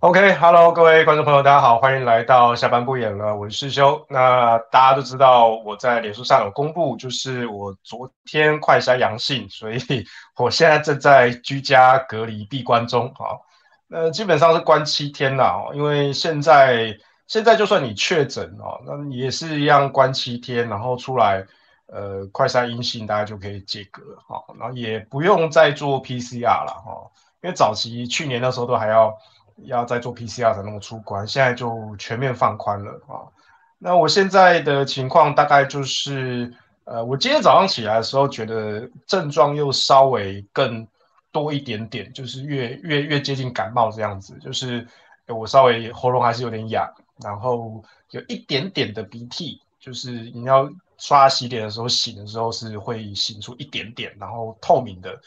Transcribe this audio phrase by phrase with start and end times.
[0.00, 4.02] ？OK，Hello，各位观众朋友，大家好，欢迎来到下班不演了，我是世修。
[4.08, 9.78] 那大家都知道我在脸书上有公布，就是我昨天快筛阳性，所以
[10.38, 13.36] 我现在正在居家隔离闭关中啊。
[13.88, 21.44] 那基本上是关七天了，哦因为现在现在就算你确诊哦，那也是一样关七天，然后出来
[21.88, 27.10] 呃快筛阴性，大家就可以解隔哈，然后也不用再做 PCR 了哈，
[27.42, 29.14] 因为早期去年那时候都还要。
[29.64, 33.24] 要再做 PCR 才能够出关，现在就全面放宽了啊。
[33.78, 36.52] 那我现在的情况大概就是，
[36.84, 40.86] 呃，我今天早上起来的时候，觉得症状又稍微更
[41.32, 44.86] 多一点点，就是越越越接近感冒这样子，就是
[45.26, 46.86] 我稍微喉咙还是有点痒，
[47.22, 55.18] 然后有一点点的鼻涕，就是你要刷洗脸的时候醒的时候是会醒出一点点，然后透明的，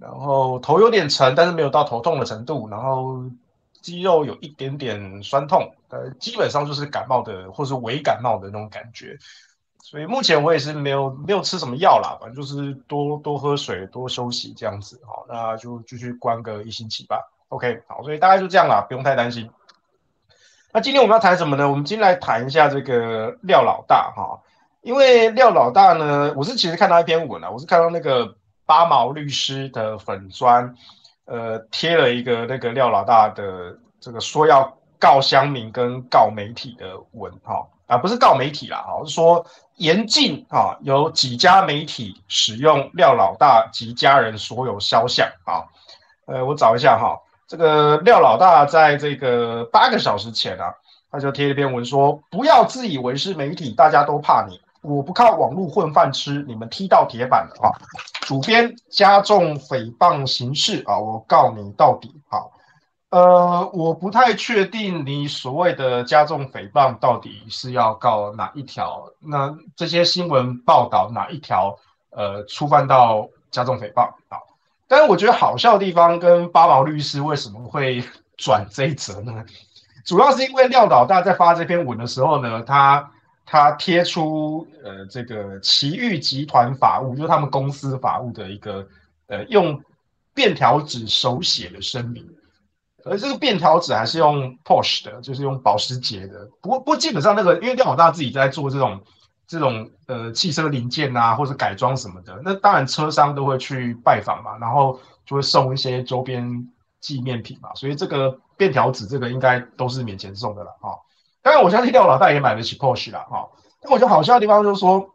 [0.00, 3.22] 然后头有点沉，但是没有到头痛的程度，然后。
[3.86, 9.16] 肌肉有一点点酸痛，呃，基本上就是感冒的，或是微感冒的那种感觉。
[9.80, 15.00] 所以目前我也是没有没有吃什么药啦，反正就是多多喝水，多休息这样子。
[15.06, 17.30] 好，那就继续关个一星期吧。
[17.50, 19.48] OK，好，所以大概就这样啦，不用太担心。
[20.72, 21.70] 那今天我们要谈什么呢？
[21.70, 24.42] 我们今天来谈一下这个廖老大哈，
[24.82, 28.34] 因为廖老大呢，我是其实看到一篇文啊，我是看到那个
[28.66, 30.74] 八毛律师的粉专。
[31.26, 39.44] 呃，贴了一个那个廖老大的这个说要告乡民跟告媒体的文哈啊，不是告媒体啦，哈，是说
[39.76, 45.62] 严禁啊有几家媒体使用廖老大及家人所有肖像啊。
[46.26, 47.16] 呃，我找一下哈，
[47.46, 50.74] 这个廖老大在这个八个小时前啊，
[51.10, 54.60] 他就贴了一篇文说，不要自以为是媒体，大家都怕你。
[54.86, 57.74] 我不靠网络混饭吃，你们踢到铁板了啊！
[58.20, 62.38] 主编加重诽谤刑事啊，我告你到底啊！
[63.10, 69.10] 呃，我不太确定你所谓的加重诽谤到底是要告哪一条？
[69.18, 71.76] 那这些新闻报道哪一条？
[72.10, 74.38] 呃，触犯到加重诽谤啊？
[74.86, 78.04] 但是我觉得好笑的地方跟八毛律师为什么会
[78.36, 79.44] 转这一则呢？
[80.04, 83.10] 主要是因为廖老大在发这篇文的时候呢，他。
[83.48, 88.84] 他贴出呃这个奇遇集团法务，就是他们公司法务的一个
[89.28, 89.80] 呃用
[90.34, 92.28] 便条纸手写的声明，
[93.04, 96.50] 而这个便条纸还是用 Porsche 的，就是用保时捷的。
[96.60, 99.00] 不过不过基本上那个，因为廖老大自己在做这种
[99.46, 106.68] 这种呃汽车零件啊，或者改装什么的，那当然车商都会去拜访嘛，然后就会送一些周边
[107.00, 110.90] 纪念品嘛，所以这个便条纸这个应该都是免钱送的了啊。
[110.90, 110.98] 哦
[111.46, 113.48] 当然，我相信廖老大也买得起 Porsche 啦，哈。
[113.80, 115.14] 但我觉得好笑的地方就是说，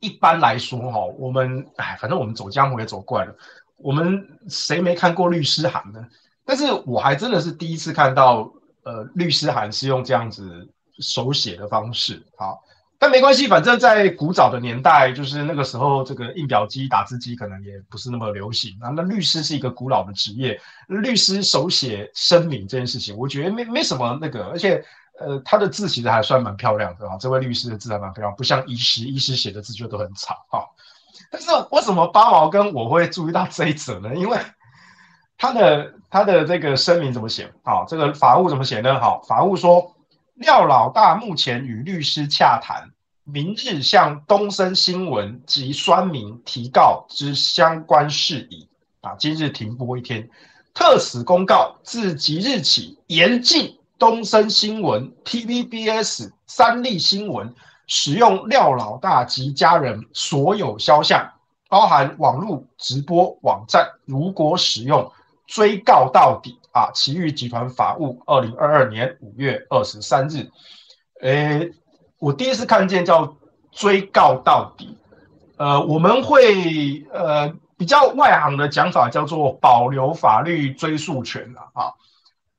[0.00, 3.32] 一般来说，哈，我们哎，反正我们走江湖也走惯了，
[3.76, 6.04] 我们谁没看过律师函呢？
[6.44, 8.50] 但是我还真的是第一次看到，
[8.82, 10.68] 呃，律师函是用这样子
[10.98, 12.20] 手写的方式。
[12.36, 12.60] 好，
[12.98, 18.88] 但没关系，反正在古早的年代，就是那个时候，这个印表机、打字机可能也不是那么流行啊。
[18.88, 24.84] 那律师是一个古老的职业，律师手写声明这件事情，我觉得没没什么那个，而且。
[25.20, 30.66] 呃，他的字其实还算蛮漂亮的啊，这位律师的字还蛮漂亮，不像医师，医师写的字就都很长哈。
[31.30, 34.14] 但是为什么八毛跟我会注意到这一则呢？
[34.16, 34.36] 因为
[35.38, 37.52] 他的他的这个声明怎么写？
[37.62, 38.98] 好，这个法务怎么写呢？
[39.00, 39.94] 好，法务说
[40.34, 42.90] 廖老大目前与律师洽谈，
[43.22, 48.68] 明日向东森新闻及酸民提告之相关事宜
[49.00, 50.28] 啊，今日停播一天，
[50.74, 53.78] 特此公告，自即日起严禁。
[54.06, 57.54] 东森新闻、TVBS、三立新闻
[57.86, 61.26] 使用廖老大及家人所有肖像，
[61.70, 65.10] 包含网络直播网站，如果使用，
[65.46, 66.90] 追告到底啊！
[66.92, 70.50] 奇遇集团法务，二零二二年五月二十三日。
[71.22, 71.72] 诶，
[72.18, 73.34] 我第一次看见叫
[73.72, 74.98] 追告到底，
[75.56, 81.94] 呃，我们会呃比较外行的讲法叫做保留法律追诉权了啊。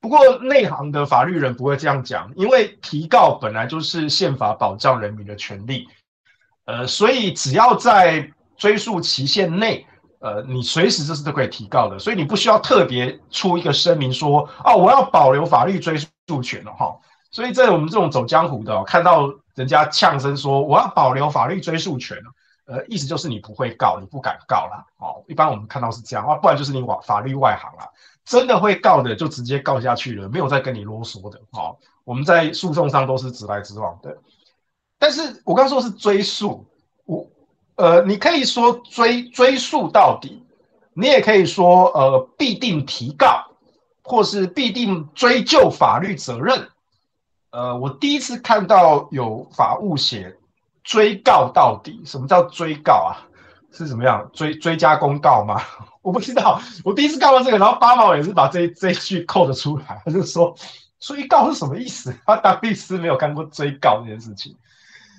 [0.06, 5.88] 不过内行的法律人不会这样讲，因为提告本来就是宪法保障人民的权利，
[6.64, 9.84] 呃，所以只要在追诉期限内，
[10.20, 16.96] 呃，你随时就是都可以提告的，所以你不需要特别出一个声明说，哦，我要保留法律追诉权了哈。
[17.32, 22.16] 所以在我们这种走江湖的，看到人家呛声说我要保留法律追诉权，
[22.66, 24.86] 呃，意思就是你不会告，你不敢告啦。
[24.98, 27.90] 哦，一般我们看到是这样啊，不然就是你往法律外行了。
[28.26, 31.40] 真的会告的就直接告下去了，没有再跟你啰嗦的。
[31.52, 34.18] 好，我们在诉讼上都是直来直往的。
[34.98, 36.66] 但是我刚说是追诉，
[37.04, 37.24] 我
[37.76, 40.42] 呃，你可以说追追诉到底，
[40.92, 43.46] 你也可以说呃必定提告，
[44.02, 46.68] 或是必定追究法律责任。
[47.50, 50.36] 呃，我第一次看到有法务写
[50.82, 53.22] 追告到底，什么叫追告啊？
[53.76, 55.60] 是怎么样追追加公告吗？
[56.02, 60.54] 我不知道，我第一次看到这个，然后八毛也是把这这一句扣的出来，他就说
[61.00, 62.14] 追告是什么意思？
[62.24, 64.56] 他当律师没有看过追告这件事情。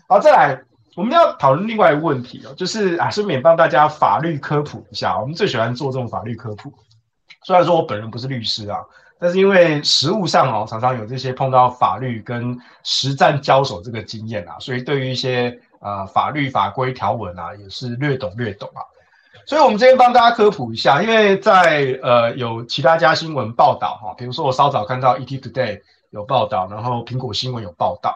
[0.07, 0.61] 好，再来
[0.95, 5.19] 我们要讨论另外一个问题哦，就是啊，顺便帮大家法律科普一下。
[5.19, 6.73] 我们最喜欢做这种法律科普，
[7.43, 8.79] 虽然说我本人不是律师啊，
[9.19, 18.81] 但是因为实务上哦，常常有这些碰到法律跟实战交手这个经验啊，所以对于一些啊、法律法规条文啊，也是略懂略懂啊。
[19.45, 25.79] 所以，我们今天帮大家科普一下，因为在呃有其他家新闻报道哈，比如说我稍早看到 ET Today
[26.09, 28.13] 有报道，然后苹果新闻有报道，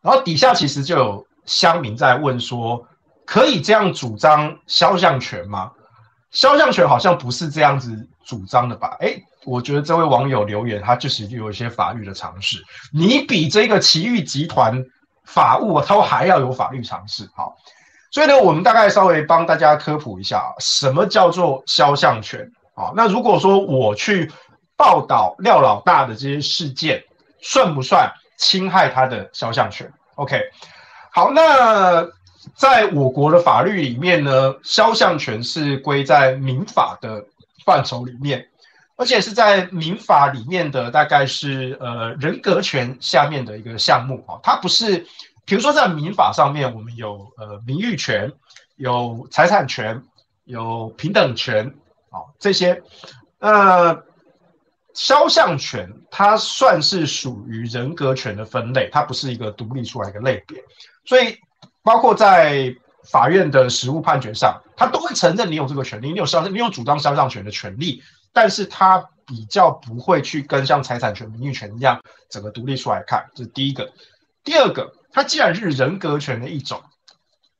[0.00, 2.86] 然后底下其实就有乡民在问说，
[3.26, 5.70] 可以这样主张肖像权吗？
[6.30, 8.96] 肖像权好像不是这样子主张的吧？
[9.00, 12.56] 诶，我觉得这位网友留言，他就是有一些法律的常识，
[12.90, 14.82] 你比这个奇遇集团
[15.24, 17.56] 法务他还要有法律常识，好。
[18.12, 22.90] 所以呢，我们大概稍微帮大家科普一下，什么叫做肖像权啊？
[22.96, 24.32] 那如果说我去
[24.76, 27.04] 报道廖老大的这些事件，
[27.40, 30.42] 算不算侵害他的肖像权？OK，
[31.12, 32.04] 好，那
[32.56, 37.24] 在我国的法律里面呢，肖像权是归在民法的
[37.64, 38.44] 范畴里面，
[39.00, 45.06] 而且是在民法里面的大概是呃人格权下面的一个项目啊，它不是。
[45.46, 48.30] 比如说，在民法上面，我们有呃名誉权、
[48.76, 50.00] 有财产权、
[50.44, 51.66] 有平等权
[52.10, 52.80] 啊、这些。
[53.40, 54.04] 呃，
[54.94, 60.62] 肖像权它算是属于人格权的分类，它不是一个独立出来的类别。
[61.04, 61.36] 所以，
[61.82, 62.72] 包括在
[63.10, 68.00] 法院的实务判决上，他都会承认你有这个权利，你有肖，你有主张肖像权的权利，
[68.32, 73.26] 但是他比较不会去跟像财产权、名誉权一样整个独立出来看。
[73.34, 73.92] 这是第一个。
[74.44, 74.92] 第二个。
[75.12, 76.80] 它既然是人格权的一种，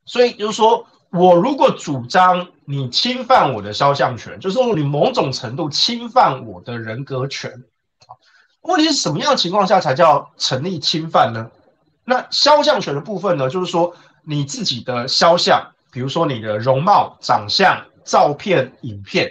[0.05, 7.51] 所以就是说我如果主张你侵犯我的肖像权，就是说你某种程度侵犯我的人格权。
[8.61, 11.51] 问题是什么样的情况下才叫成立侵犯呢？
[12.05, 19.29] 那肖像权的部分呢，就是说你自己的肖像，比如说你的容貌、长相、照片、影片。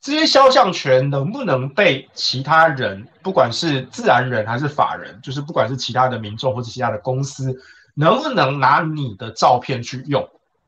[0.00, 7.54] 这些肖像权能不能被其他人，不管是自然人还是法人，就是不管是其他的民众或者其他的公司，
[7.94, 10.26] 能不能拿你的照片去用？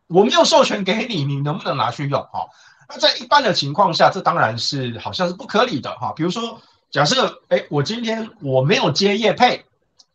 [0.08, 2.20] 我没有授权给你，你能不能拿去用？
[2.20, 2.46] 哈，
[2.90, 6.12] 那在一般的情况下，这当然是好像是不可以的哈。
[6.14, 6.60] 比如说，
[6.90, 9.64] 假设哎，我今天我没有接业配，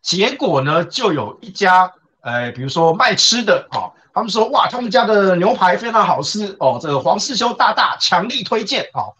[0.03, 3.91] 结果呢，就有一家呃，比如说卖吃的哈。
[4.17, 9.13] 他们说哇，他们家的牛排非常好吃哦，这个黄世修大大强力推荐哦。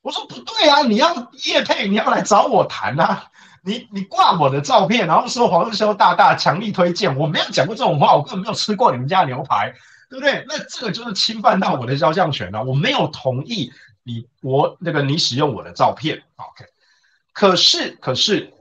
[0.00, 1.12] 我说不对啊，你要
[1.44, 3.24] 业配，你要来找我谈啊。
[3.66, 9.72] 你你挂我的照片，然后说黄世修大大强力推荐，我没有讲过这种话，我根本没有吃过你们家牛排，
[10.10, 10.44] 对不对？
[10.46, 16.66] 那这个就是侵犯到我的肖像权了，我没有同意你我那个你使用我的照片，OK？
[17.32, 18.52] 可是可是，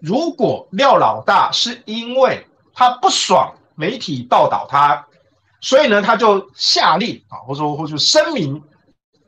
[0.00, 5.04] 如果廖老大是因为他不爽媒体报道他，
[5.64, 8.62] 所以呢他就下令啊，或者说或者声明，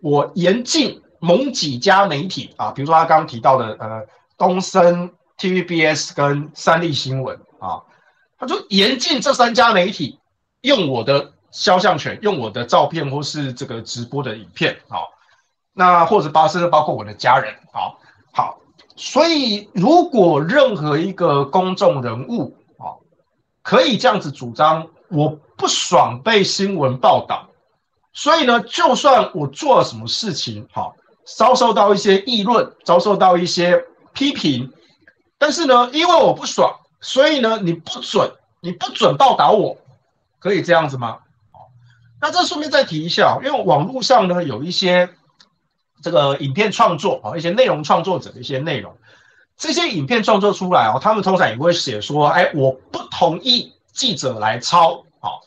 [0.01, 4.07] 我严禁某几家媒体啊，比如说他刚刚提到的呃。
[4.39, 7.81] 东森、TVBS 跟三立新闻啊，
[8.39, 10.19] 他就严禁这三家媒体
[10.61, 15.09] 用我的肖像权，用我的照片或是这个直播的影片啊，
[15.73, 17.97] 那或者包甚至包括我的家人啊，
[18.35, 18.59] 好，
[18.95, 23.01] 所以如果任何一个公众人物啊，
[23.63, 27.49] 可以这样子主张，我不爽被新闻报道，
[28.13, 30.95] 所以呢，就算我做了什么事情，好，
[31.37, 33.85] 遭受到一些议论，遭受到一些。
[34.17, 34.73] 批评，
[35.37, 38.33] 但是呢，因为我不爽，所以呢，你不准，
[38.63, 39.77] 你不准报道我，
[40.39, 41.19] 可以这样子吗？
[42.19, 45.11] 那这顺便再提一下，因为网络上呢有一些
[46.01, 48.97] 这个影片创作啊，一些内容创作者的一些内容，
[49.59, 55.41] 这些影片创作出来哦，他们通常也会写说，哎，我不同意记者来抄，好，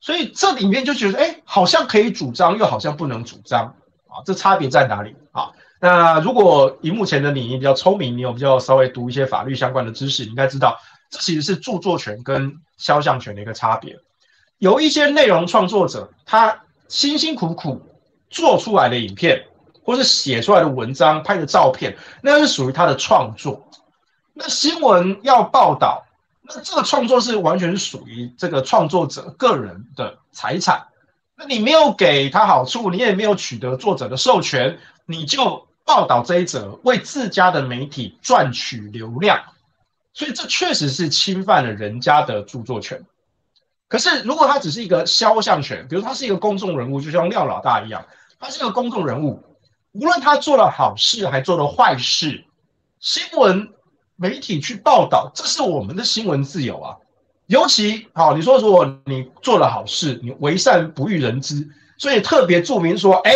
[0.00, 3.74] 所以这里面就觉得，哎，好像可以主张，又好像不能主张，
[4.06, 5.50] 啊，这差别在哪里啊？
[5.80, 10.78] 那如果荧幕前的你，你比较聪明，你有比较稍微读一些法律相关的知识，你应该知道，
[11.10, 13.98] 这其实是著作权跟肖像权的一个差别。
[14.58, 17.82] 有一些内容创作者，他辛辛苦苦
[18.28, 19.42] 做出来的影片，
[19.82, 23.66] 或是写出来的文章、拍的照片，那是属于他的创作。
[24.34, 26.04] 那新闻要报道，
[26.50, 30.88] 这个创作是完全属于这个创作者个人的财产。
[31.36, 35.66] 那你没有给他好处，你也没有取得作者的授权，你就。
[35.82, 39.42] 报道这一则，为自家的媒体赚取流量，
[40.12, 43.04] 所以这确实是侵犯了人家的著作权。
[43.88, 48.06] 可是，如果他只是一个肖像权，比如他是一个公众人物，就像廖老大一样，
[48.38, 49.42] 他是一个公众人物，
[49.90, 52.44] 无论他做了好事还做了坏事，
[53.00, 53.72] 新闻
[54.20, 56.94] 媒体去报道，这是我们的新闻自由啊。
[57.46, 63.32] 尤其好，你说如果你做了好事，你为善不欲人知，所以特别注明说，哎。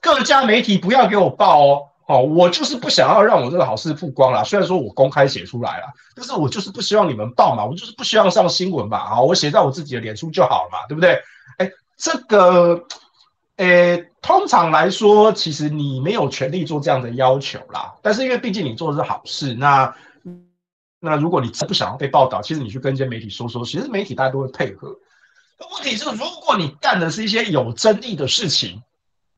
[0.00, 4.44] 各家媒体不要给我报哦，哦，我就是不想要让我这个好事曝光了。
[4.44, 11.20] 虽然说我公开写出来了，但是我就是不希望你们报嘛，我就是不希望上新闻嘛，好，我写在我自己的脸书就好了嘛，对不对？
[11.56, 12.80] 哎，这个，
[13.56, 17.92] 哎，通常来说，其实你没有权利做这样的要求啦。
[18.00, 19.92] 但是因为毕竟你做的是好事，那
[21.00, 24.96] 那如果你不想要被报道，其实你去跟一些媒体说说，其实媒体大家都会配合。
[25.58, 28.82] 那问题是，如果你干的是一些有争议的事情，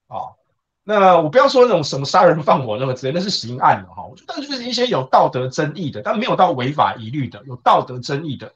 [0.09, 0.37] 啊。
[0.83, 4.03] 那我不要说那种什么杀人放火那么直接，那是刑案了哈。
[4.11, 8.53] 我觉得就是一些有道德争议的，但没有到违法疑虑的，有道德争议的。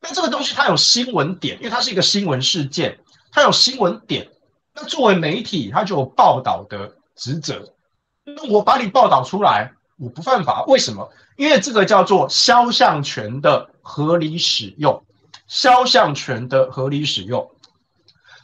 [0.00, 2.98] 那这个东西它有新闻点，因为它是一个新闻事件，
[3.30, 4.28] 它有新闻点。
[4.74, 7.74] 那作为媒体，它就有报道的职责。
[8.24, 11.08] 那我把你报道出来，我不犯法，为什么？
[11.38, 15.04] 因为这个叫做肖像权的合理使用，
[15.46, 17.48] 肖像权的合理使用。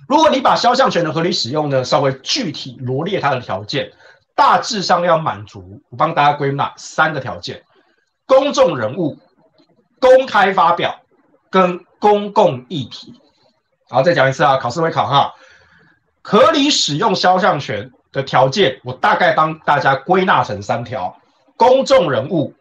[0.08, 3.90] 如果你把肖像权的合理使用呢，稍微具体罗列它的条件，
[4.36, 7.64] 大致上要满足，我帮大家归纳三个条件：
[8.26, 9.18] 公众人物、
[9.98, 11.00] 公开发表
[11.50, 13.20] 跟公共议题。
[13.88, 15.34] 好，再讲一次啊，考试会考哈。
[16.22, 21.16] 合理使用肖像权的条件，我大概帮大家归纳成三条：
[21.56, 22.54] 公众人物、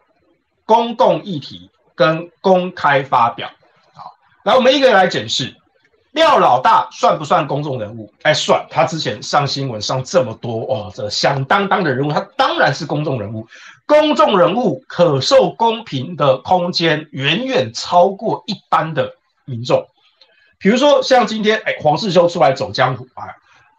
[0.65, 3.50] 公共议题跟公开发表。
[3.93, 4.12] 好，
[4.43, 5.55] 来，我们一个个来检视。
[6.12, 8.13] 廖老大算不算公众人物？
[8.22, 8.63] 哎，算。
[8.70, 13.48] 他之前上新闻上这么多哦，这响当当的人物，他当然是公众人物。
[13.88, 19.15] 公众人物可受公平的空间远远超过一般的
[19.46, 19.88] 民众。
[20.60, 23.25] 比如说像今天，哎，黄世修出来走江湖啊，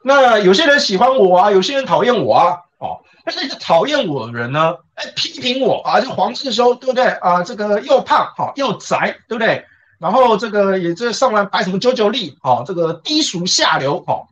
[0.03, 7.43] 那有些人喜欢我啊，有些人讨厌我啊，哦，但是讨厌我的人呢，哎，批评我啊，就黄世修对不对啊？
[7.43, 9.65] 这个又胖好又宅，对不对？
[9.99, 14.27] 然后这个也这上来摆什么九九力，啊，这个低俗下流，哦，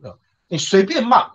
[0.49, 1.31] 你随便骂，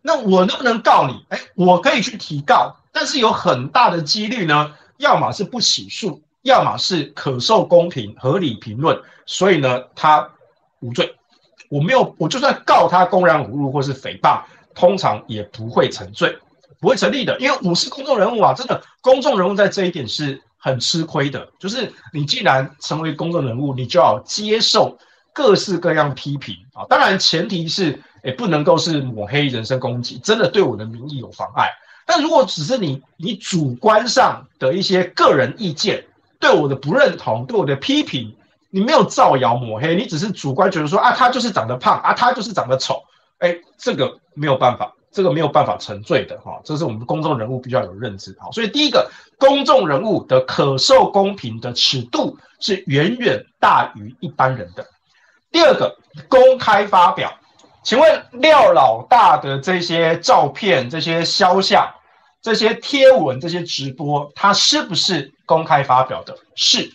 [0.00, 1.26] 那我能不能告你？
[1.28, 10.30] 哎，我可以去提告，但是有很大的几率呢，要么是不起诉，要么是可受公平合理评论，所以呢，他
[10.80, 11.14] 无罪。
[11.68, 14.40] 我没有，我就算告他公然侮辱或是诽谤，
[14.74, 16.38] 通常也不会成罪，
[16.86, 20.40] 不会成立的，因为我是公众人物啊，真的，公众人物在这一点是。
[20.58, 24.98] 很吃亏的，就是你既然成为公众人物，你就要接受
[25.32, 26.82] 各式各样批评啊。
[26.88, 31.68] 当然，前提是也不能够是抹黑、人身攻击，真的对我的名誉有妨碍。
[32.04, 36.04] 但如果只是你你主观上的一些个人意见，
[36.40, 38.34] 对我的不认同，对我的批评，
[38.70, 43.04] 你没有造谣抹黑，你只是主观觉得说啊，他就是长得胖啊，他就是长得丑，
[43.38, 54.86] 哎，这个没有办法，这个没有办法沉醉的哈，这是我们公众人物比较有认知啊，所以第一个，公众人物的可受公平的尺度是远远大于一般人的。
[55.50, 55.96] 第二个，
[56.28, 57.32] 公开发表。
[57.82, 61.88] 请问廖老大的这些照片、这些肖像、
[62.42, 66.36] 这些贴文、这些直播，他是不是公开发表的？
[66.56, 66.92] 是。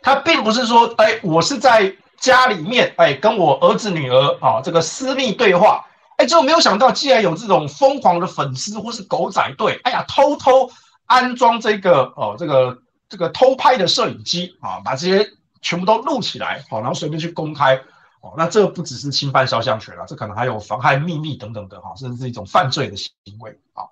[0.00, 5.84] 他并不是说，哎，我是在家里面，哎，跟我儿子女儿啊，这个私密对话，
[6.26, 10.70] 就没有想到，既然有这种疯狂的粉丝或是狗仔队，哎呀，偷偷
[11.06, 12.78] 安装这个哦，这个
[13.08, 15.28] 这个偷拍的摄影机啊，把这些
[15.62, 17.80] 全部都录起来，好，然后随便去公开。
[18.20, 23.84] 哦，那这不只是侵犯肖像权了，这可能还有妨害秘密等等的哈，甚至是一种犯罪的行为啊。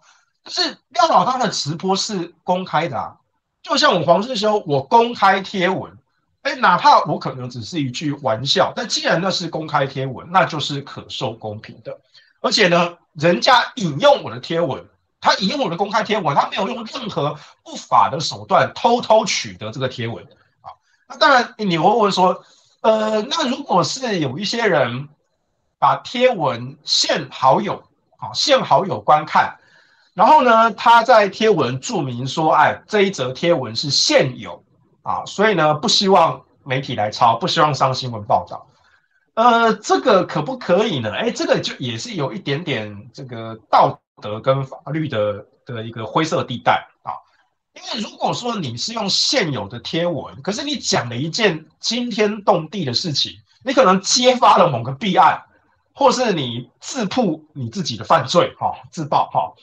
[0.43, 3.17] 可是廖老大的直播是公开的啊，
[3.63, 5.99] 就像我黄世修，我公开贴文，
[6.41, 12.01] 哎，哪怕我可能只是一句玩笑，但既然那是公开贴文，那就是可受公平的。
[12.43, 14.87] 而且呢，人家引用我的贴文，
[15.21, 20.23] 他引用我的公开贴文，他没有用任何不法的手段偷偷取得这个贴文
[20.61, 20.69] 啊。
[21.09, 22.45] 那当然，你会问说。
[22.83, 25.09] 呃，那如果是有一些人
[25.79, 27.81] 把贴文限好友，
[28.17, 29.57] 啊限好友观看，
[30.15, 34.65] 然后呢，他在贴文注明说，哎，这一则贴文是限有
[35.03, 38.67] 啊，所以呢，不希望媒体来抄，不希望上新闻报道。
[39.35, 41.11] 呃，这个可不可以呢？
[41.13, 47.17] 哎，这个就也是有一点点这个道德跟法律的的一个灰色地带啊。
[47.73, 53.33] 因为如果说你是用现有的贴文，可是你讲了一件惊天动地的事情，
[53.65, 55.41] 你可能揭发了某个弊案，
[55.95, 59.55] 或是你自曝你自己的犯罪，哈，自曝，哈，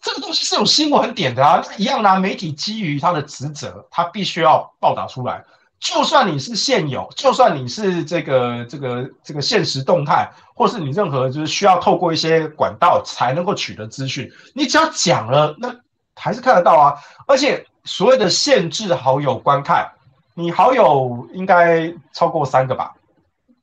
[0.00, 5.44] 这个东西是有新闻点的啊，一样拿媒体基于他的职责，他必须要报道出来。
[5.82, 15.74] 就算你是现有，就算你是这个这个这个现实动态，或是你任何就是需要透过一些管道才能够取得资讯，你只要讲了那。
[16.14, 16.94] 还是看得到啊，
[17.26, 19.90] 而且所谓的限制好友观看，
[20.34, 22.94] 你好友应该超过三个吧？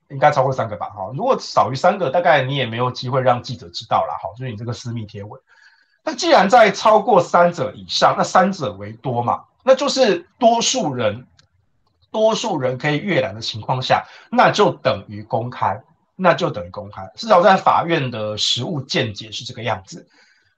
[0.09, 0.87] 应该超过三个吧？
[0.89, 4.17] 哈，如果少于三个，大概你也没有机会让记者知道了。
[4.21, 5.39] 好，就是你这个私密贴文。
[6.03, 11.27] 那既然在超过三者以上，那三者为多嘛，那就是多数人，
[12.11, 15.81] 多数人可以阅览的情况下，那就等于公开，
[16.15, 17.09] 那就等于公开。
[17.15, 20.07] 至少在法院的实务见解是这个样子。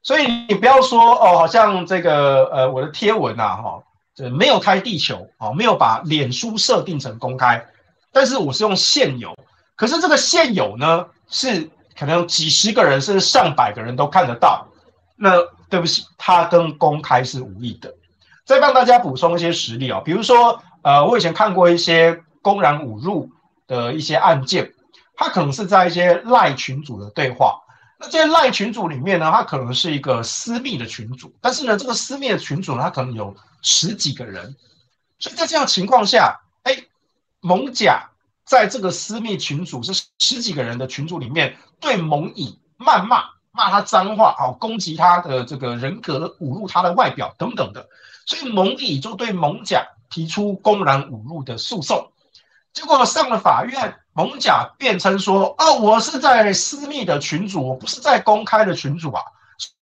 [0.03, 3.83] 所以你不要说哦，好像这个呃，我的贴文呐，哈，
[4.15, 7.63] 这没有开地球啊，没有把脸书设定成公开，
[8.11, 9.37] 但是我是用现有，
[9.75, 14.65] 可是这个现有呢，是可能几十个人甚至上百个人都看得到，
[15.15, 15.31] 那
[15.69, 17.93] 对不起，它跟公开是无异的。
[18.43, 23.29] 再帮大家补充一些实例啊，比如说呃，我以前看过一些公然侮辱
[23.67, 24.73] 的一些案件，
[25.15, 27.59] 它可能是在一些赖群组的对话。
[27.99, 34.55] 那这些赖群组里面呢，它可能是一个私密的群组，但是呢，这个私密的群组呢，它可能有十几个人，
[35.19, 36.75] 所以在这样情况下，哎，
[37.41, 38.09] 蒙甲
[38.43, 47.87] 在这个私密群组是十几个人的群组里面，对蒙乙谩骂，骂他脏话，好，攻击他的这个人格，侮辱他的外表等等的，
[48.25, 52.11] 所以蒙乙就对蒙甲提出公然侮辱的诉讼，
[52.73, 53.95] 结果上了法院。
[54.13, 59.23] 蒙甲辩称说：“啊，我是在私密的群组，我不是在公开的群组啊。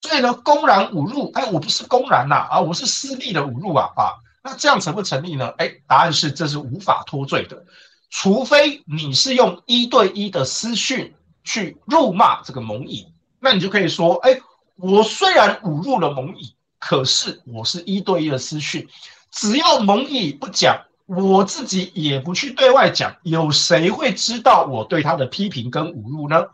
[0.01, 5.53] 所以呢，公然侮辱，哎，我不是公然呐，啊，我是私密的侮辱啊，啊，那这样成不成立呢？
[5.59, 7.65] 哎，答案是这是无法脱罪的，
[8.11, 14.41] 除非你是用一对一的私讯去辱骂这个蒙乙，那你就可以说，哎，
[14.77, 18.89] 我虽然侮辱了蒙乙，可是我是一对一的私讯，
[19.33, 26.47] 只要蒙乙不讲。”我自己也不去对外讲，有谁会知道我对他的批评跟侮辱呢？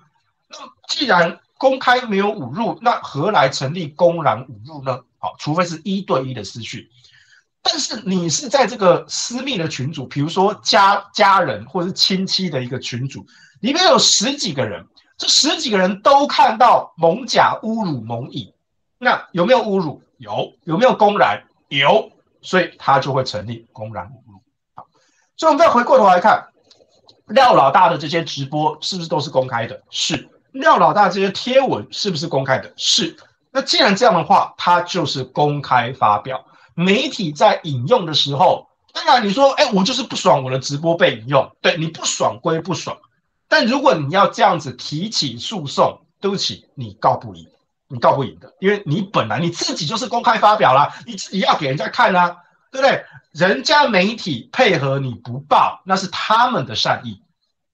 [0.49, 0.57] 那
[0.89, 5.01] 既然公开没有侮辱，那何来成立公然侮辱呢？
[5.19, 6.89] 好，除非是一对一的私讯。
[7.63, 13.25] 但是你是在这个私密的群组，比如说家家人或者是亲戚的一个群组，
[13.61, 14.85] 里面有十几个人，
[15.19, 18.53] 这十几个人都看到蒙甲侮辱蒙乙，
[18.99, 20.03] 那有没有侮辱？
[20.17, 21.45] 有，有没有公然？
[21.69, 22.11] 有，
[22.49, 24.41] 所以他就会成立公然侮辱。
[24.75, 24.87] 好
[25.37, 26.49] 所以，我们再回过头来看，
[27.27, 29.83] 廖老大的这些直播是不是都是公开的？
[29.91, 30.31] 是。
[30.53, 32.73] 廖老大这些贴文是不是公开的？
[32.75, 33.15] 是。
[33.51, 36.43] 那既然这样的话，他就是公开发表。
[36.75, 41.55] 媒体在引用的时候，当然你说，哎，我就是不爽我的直播被引用。
[41.61, 42.97] 对，你不爽归不爽，
[43.47, 47.47] 但如果你要这样子提起诉讼，对不起，你告不赢。
[47.89, 52.37] 你告不赢的，因为你本来你自己就是公开发表啦，你自己要给人家看啊，
[52.71, 53.05] 对不对？
[53.33, 57.23] 人家媒体配合你不报，那是他们的善意。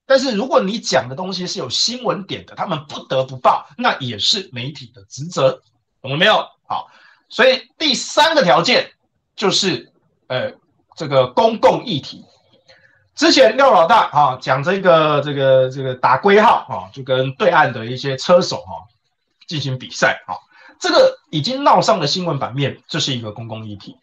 [0.06, 5.62] 但是如果你讲的东西是有新闻点的，他们不得不报，那也是媒体的职责，
[6.02, 6.46] 懂了没有？
[6.68, 6.88] 好，
[7.28, 8.90] 所以第三个条件
[9.34, 9.92] 就是，
[10.26, 10.52] 呃，
[10.96, 12.24] 这个公共议题。
[13.14, 18.84] 之前廖老大啊讲这个这个这个打龟号啊，就跟对岸的一些车手哈
[19.46, 20.34] 进行比赛啊，
[20.78, 23.96] 这个已经闹上了新闻版面，这是一个公共议题。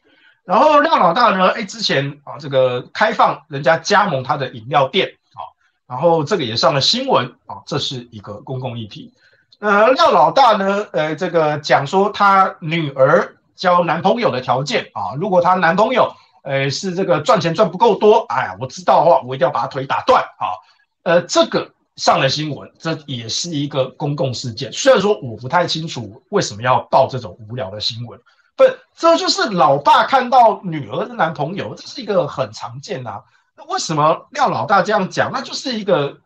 [0.43, 5.41] 然后廖老大呢，哎，之前啊这个开放人家加盟他的饮料店啊，
[5.87, 9.13] 然后这个也上了新闻啊，这是一个公共议题。
[9.59, 16.13] 呃，廖老大呢，呃，这个讲说他女儿交男朋友的条件啊，如果他男朋友。
[16.43, 20.57] 呃，是这个赚钱赚不够多，哎，我知道的话，我一定要把他腿打断啊！
[21.03, 24.71] 呃，这个上了新闻，这也是一个公共事件。
[24.71, 28.19] 虽然说我不太清楚为什么要报这种无聊的新闻，
[28.55, 28.63] 不，
[28.95, 33.21] 这就是老爸看到女儿的男朋友，这是一个很常见啊。
[33.57, 35.31] 那为什么廖老大这样讲？
[35.33, 36.17] 那就是一个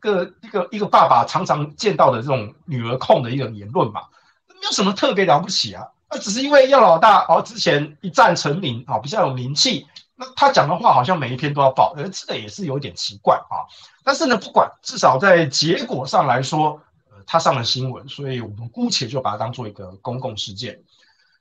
[0.00, 4.00] 个一个一个爸爸常常见到的这种女儿控的一个言论嘛，
[4.48, 5.86] 没有什么特别了不起啊。
[6.10, 9.86] 那只是因为廖老大哦，之前一战成名啊，比较有名气。
[10.20, 13.64] 那他讲的话好像每一篇都要报，而这个也是有点奇怪啊。
[14.04, 16.78] 但是呢，不管至少在结果上来说，
[17.10, 20.78] 呃，他上了新闻，所以我们姑且就把它当做一个公共事件。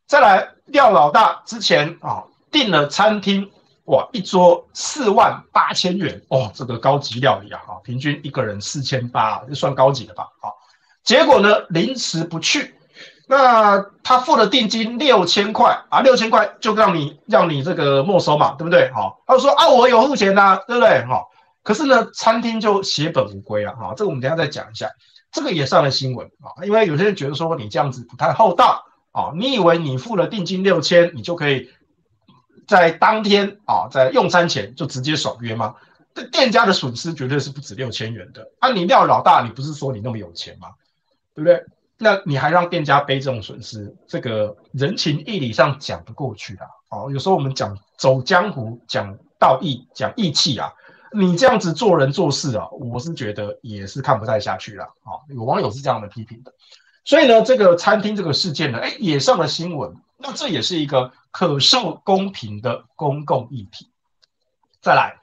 [0.07, 3.51] 再来，廖老大之前啊订了餐厅，
[3.83, 10.55] 哇，一桌四万八千元哦，这个高级料理啊，哈，平均一个人四千八，就算高级的吧，好。
[11.03, 12.78] 结果呢，临时不去。
[13.31, 18.91] 那他付了定金六千块啊，六千块就让你让你这个没收嘛，对不对？
[18.91, 21.05] 好，他就说啊，我有付钱呐，对不对？
[21.05, 21.29] 好，
[21.61, 24.89] 可是呢，餐厅就血本无归啊，哈，这个我们等下再讲一下，
[25.31, 31.69] 这个也上了新闻啊，因为有些人觉得说你这样子不太厚道啊，你以为你付了定金六千，你就可以
[32.67, 35.75] 在当天啊，在用餐前就直接爽约吗？
[36.15, 38.71] 这店家的损失绝对是不止六千元的啊！
[38.71, 40.69] 你廖老大，你不是说你那么有钱吗？
[41.35, 41.63] 对不对？
[42.01, 46.65] 那你还让店家背这种损失，这个人情义理上讲不过去的。
[46.89, 50.71] 哦，有时候我们讲走江湖，讲道义，讲义气啊，
[51.11, 54.85] 你这样子做人做事啊，我是觉得也是看不太下去了。
[54.85, 56.53] 啊，有网友是这样的批评的。
[57.03, 59.93] 所以呢，这个餐厅这个事件呢，哎，也上了新闻。
[60.17, 63.89] 那这也是一个可受公平的公共议题。
[64.81, 65.19] 再来，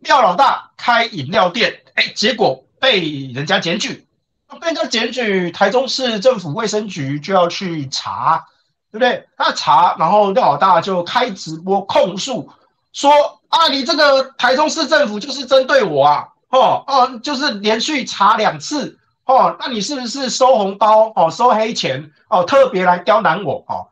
[0.00, 3.00] 廖老大开饮料店，哎，结果被
[3.32, 4.07] 人家检举。
[4.50, 8.46] 那被人家检举，台中市政府卫生局就要去查，
[8.90, 9.28] 对不对？
[9.36, 12.50] 他查，然后廖老大就开直播控诉，
[12.92, 13.12] 说
[13.48, 23.88] 啊，你这个台中市政府就是针对我啊，哦哦，就是连续查两次，哦，那你是不是收红包哦，收黑钱哦，特别来刁难我哦？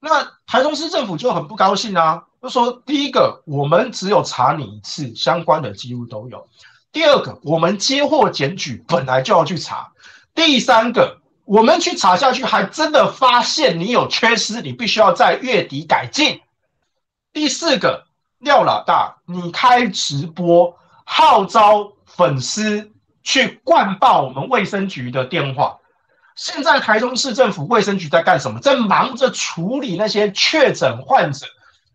[0.00, 6.38] 那台中市政府就很不高兴啊，就说第一个，我们只有查你一次，相关的记录都有；
[6.92, 9.92] 第二个，我们接获检举，本来就要去查。
[10.34, 16.40] 第三个，我们去查下去，还真的发现你有缺失，你必须要在月底改进。
[17.32, 18.04] 第四个，
[18.38, 22.90] 廖老大，你开直播号召粉丝
[23.22, 25.78] 去灌爆我们卫生局的电话。
[26.34, 28.58] 现在台中市政府卫生局在干什么？
[28.58, 31.46] 在忙着处理那些确诊患者、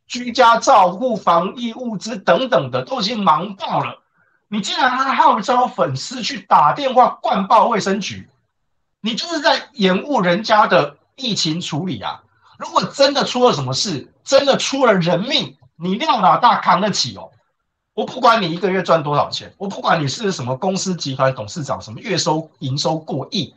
[0.08, 4.02] 居家照护、防疫物资等等的，都已经忙爆了。
[4.52, 8.28] 你竟然还号召粉丝去打电话灌爆卫生局，
[9.00, 12.24] 你就是在延误人家的疫情处理啊！
[12.58, 17.30] 如果真的出了什么事，真的出了人命，你廖老大扛得起哦？
[17.94, 23.54] 我不管你一个月赚多少钱，我不管你是什么公司集团董事长，什么月收营收过亿，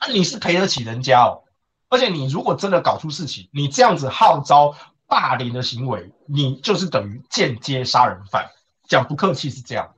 [0.00, 1.42] 那你是赔得起人家哦。
[1.88, 4.76] 而且你如果真的搞出事情，你这样子号召
[5.08, 8.48] 霸凌的行为，你就是等于间接杀人犯。
[8.86, 9.94] 讲不客气是这样。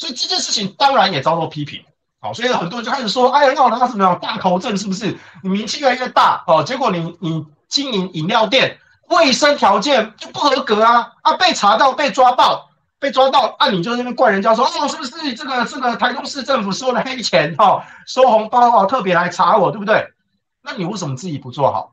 [0.00, 1.84] 所以这件事情当然也遭到批评，
[2.20, 5.14] 好，所以很多人就开始说，哎呀，廖老大什么样大头症是不是？
[5.42, 8.78] 你名气越来越大哦，结果你你经营饮料店，
[9.10, 20.14] 卫生条件就不合格啊啊，被查到被抓到被抓到，啊，你就在那边怪人家说，哦，是不是这个这个台中市政府收了黑钱哦，收红包哦，特别来查我，对不对？
[20.62, 21.92] 那你为什么自己不做好？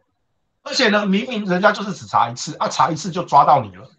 [0.64, 3.90] 而且呢，明明人家就是只查一次啊，查一次就抓到你了，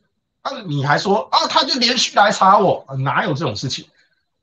[0.41, 3.87] 啊，你还说啊，他就连续来查我，哪有这种事情？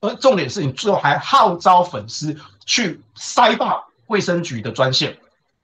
[0.06, 5.18] 而重点是你最后还号召粉丝去塞爆卫生局的专线，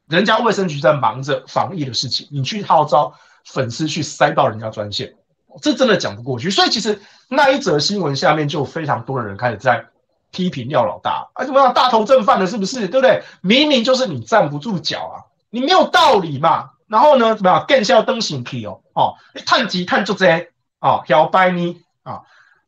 [0.08, 3.14] 人家卫生局在忙着防疫的事情，你去号召
[3.46, 5.14] 粉丝去塞爆人家专线，
[5.62, 6.50] 这真的讲不过去。
[6.50, 9.86] 所以其实那一则新闻下面就非常多的人开始在
[10.32, 12.88] 批评廖老大，啊，怎么样大头正犯了是不是？
[12.88, 13.24] 对不对？
[13.42, 15.16] 明明就是你站不住脚啊，
[15.50, 16.72] 你没有道理嘛。
[16.88, 20.50] 然后呢，怎么样更是要登行批哦，哦，你探级探足这
[20.80, 22.22] 啊，摇摆你啊。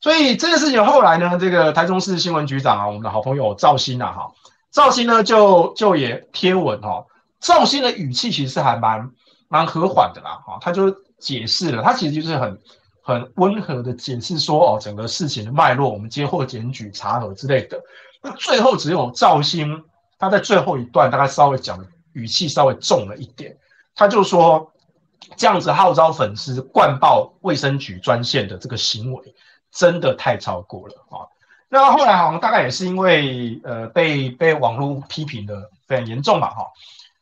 [0.04, 4.32] 所以这件事情后来呢，这个台中市新闻局长啊，我们的好朋友赵兴啊，哈，
[4.70, 7.06] 赵兴呢就就也贴文哈，
[7.40, 9.10] 赵兴的语气其实还蛮
[9.48, 12.60] 蛮和缓的啦，哈，他就解释了，他其实就是很。
[13.06, 17.78] 很温和的解释说，哦，整个事情的脉络，我们接获检举查核之类的。
[18.22, 19.84] 那最后只有赵兴，
[20.18, 23.58] 他在最后一段大概稍微讲语气稍微重了一点，
[23.94, 24.72] 他就说
[25.36, 29.36] 这样子号召粉丝灌爆卫生局专线的这个行为，
[29.74, 31.28] 真的太超过了啊。
[31.68, 36.68] 那后来好像大概也是因为呃被被网络批评的非常严重嘛，哈，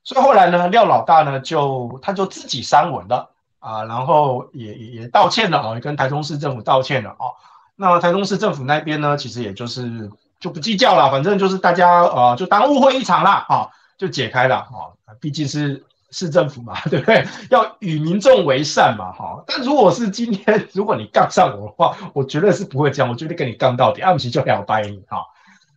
[0.03, 3.29] 所以后来呢，廖老大呢就他就自己删文了。
[3.61, 7.29] 啊，然后也也也道歉了啊，也跟台中市政府道歉了啊。
[7.75, 10.09] 那台中市政府那边呢，其实也就是
[10.39, 14.89] 就不计较了，反正就是大家呃就当误会一场啦啊，就解开了啊。
[15.19, 17.26] 毕竟是市政府嘛， 对不对？
[17.50, 19.43] 要与民众为善嘛，哈。
[19.47, 25.24] 但如果是今天，如果你杠上我的话，我绝对是不会这样，我绝对跟你杠到底，按不起就了掰你哈。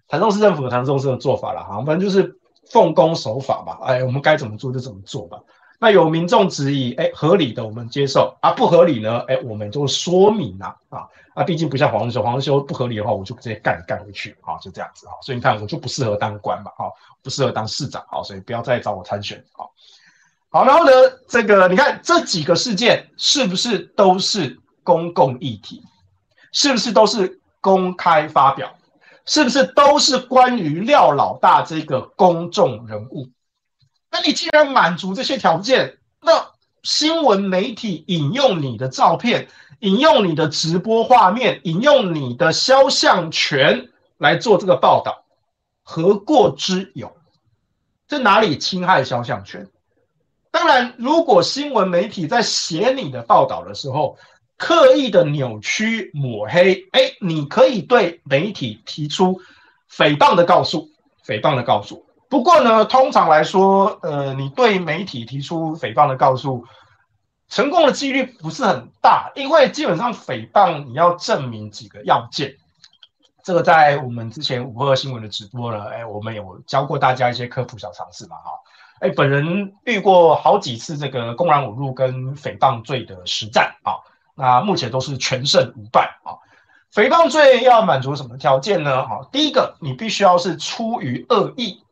[0.09, 2.39] 台中市政府有台中市的做法了哈，反正就是
[2.71, 3.79] 奉公守法吧。
[3.83, 5.39] 哎，我们该怎么做就怎么做吧。
[5.81, 16.93] 那有民众质疑，哎，合理的我们接受啊，不合理呢，哎，我们就说明了啊啊，毕竟不像黄日修，黄日修不合理的话，我就直接干干回去，好，就这样子，好，所以你看我就不适合当官嘛，好，
[17.23, 19.71] 不适合当市长，好，所以不要再找我参选，好，
[20.55, 20.93] 好，然后呢，
[21.27, 25.83] 这个你看这几个事件是不是都是公共议题？
[26.53, 28.73] 是不是都是公开发表？
[29.27, 33.31] 是不是都是关于廖老大这个公众人物？
[34.13, 36.53] 那你既然满足这些条件，那
[36.85, 39.49] 新闻媒体引用你的照片，
[39.81, 43.89] 引用你的直播画面，引用你的肖像权
[44.19, 45.25] 来做这个报道，
[45.83, 47.17] 何过之有？
[48.07, 49.69] 这哪里侵害肖像权？
[50.55, 54.17] 当然，如果新闻媒体在写你的报道的时候，
[54.57, 59.41] 刻意的扭曲抹黑，哎，你可以对媒体提出
[59.91, 60.89] 诽谤的告诉，
[61.27, 62.07] 诽谤的告诉。
[62.29, 66.65] 不过呢，通常来说，呃，你对媒体提出诽谤的告诉，
[67.49, 72.55] 成功的几率不是很大，因为基本上诽谤你要证明几个要件，
[73.43, 78.51] 这个在我们之前五二新闻的直播呢，哎，我们有教过大家一些科普小常识嘛，哈，
[79.05, 84.01] 哎，本人遇过好几次这个公然侮辱跟诽谤罪的实战啊，
[84.35, 86.41] 那目前都是全胜无败啊。
[86.91, 89.07] 诽谤罪要满足什么条件呢？
[89.07, 91.83] 哈，第一个，你必须要是出于恶意。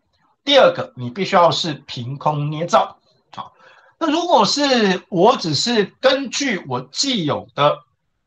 [0.43, 2.97] 第二个，你必须要是凭空捏造，
[3.37, 3.53] 好，
[3.99, 7.81] 那如果是我只是根据我既有的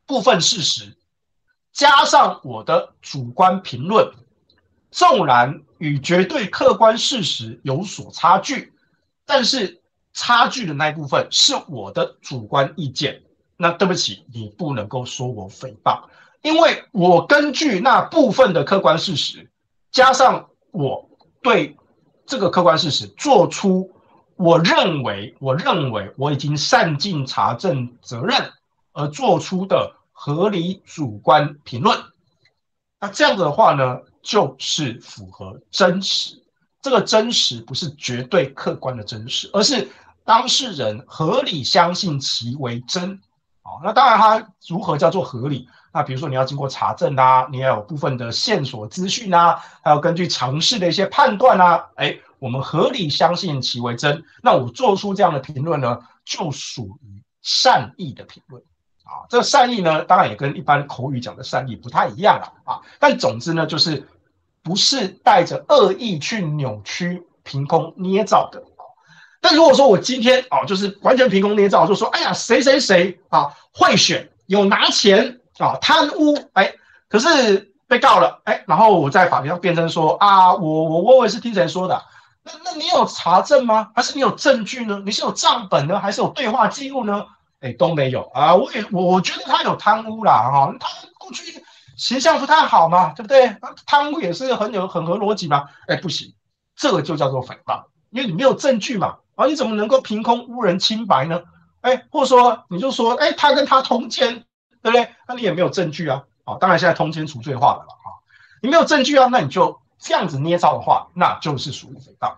[0.06, 0.96] 部分事实，
[1.74, 4.12] 加上我的主观评论，
[4.92, 8.72] 纵然与绝对客观事实有所差距，
[9.26, 9.82] 但是
[10.14, 13.24] 差距的那一部分是我的主观意见，
[13.58, 16.04] 那对不起，你不能够说我诽谤，
[16.42, 19.50] 因为我根据那部分的客观事实，
[19.92, 21.10] 加上我
[21.42, 21.78] 对。
[22.28, 23.92] 这个客观事实，做出
[24.36, 28.52] 我认为，我认为我已经善尽查证责任
[28.94, 31.96] 而做出的合理主观评论。
[33.00, 36.42] 那这样子的话呢，就是符合真实。
[36.86, 39.90] 这个真实不是绝对客观的真实，而是
[40.24, 43.20] 当事人合理相信其为真。
[43.64, 45.68] 啊，那当然，它如何叫做合理？
[45.92, 58.62] 那比如说你要经过查证啊，你要有部分的线索资讯啊，还有根据常识的一些判断啊，哎，我们合理相信其为真，那我做出这样的评论呢，就属于善意的评论
[59.06, 59.26] 啊。
[59.28, 62.80] 这个善意呢，当然也跟一般口语讲的善意不太一样了啊。
[63.00, 64.08] 但总之呢，就是
[64.66, 68.62] 不是带着恶意去扭曲、凭空捏造的。
[69.40, 75.40] 但如果说我今天哦，就是完全凭空捏造，就说哎呀，谁谁谁啊贿选有拿钱。
[75.58, 76.74] 啊，贪污，哎，
[77.08, 82.04] 可是被告了，哎，然后我在法庭上辩称说啊，我我我也是听谁说的，
[82.44, 83.90] 那那你有查证吗？
[83.96, 85.02] 还是你有证据呢？
[85.06, 87.26] 你是有账本呢，还是有对话记录呢？
[87.62, 91.64] 哎，都没有啊，我也我我觉得他有贪污啦，哈、啊，他过去
[91.96, 93.56] 形象不太好嘛，对不对？
[93.86, 96.34] 贪污也是很有很合逻辑嘛，哎，不行，
[96.76, 101.42] 这个就叫做诽谤，因为你没有证据嘛，啊，你怎么能够凭空污人清白呢？
[101.82, 104.44] 哎，或者说你就说，哎，他跟他通奸。
[104.82, 105.10] 对不对？
[105.28, 106.22] 那你也没有证据啊！
[106.44, 108.22] 啊，当然现在通奸除罪化了了啊！
[108.62, 112.36] 你没有证据啊，那你就这样子捏造的话，那就是属于诽谤。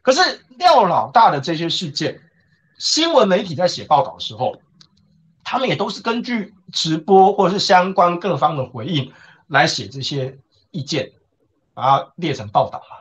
[0.00, 2.20] 可是廖老大的这些事件，
[2.78, 4.54] 新闻媒体在写报道的时候，
[5.44, 9.12] 他们也都是根据直播或者是相关各方的回应
[9.46, 10.38] 来写这些
[10.70, 11.12] 意见。
[11.72, 12.96] 把它列成报道嘛。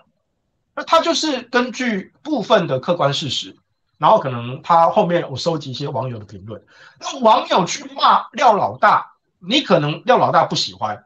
[0.75, 3.57] 那他就是根据部分的客观事实，
[3.97, 6.63] 然后可能他后面我收集一些网友的评论，
[6.99, 11.03] 那网友去骂廖老大，你可能廖老大不喜欢，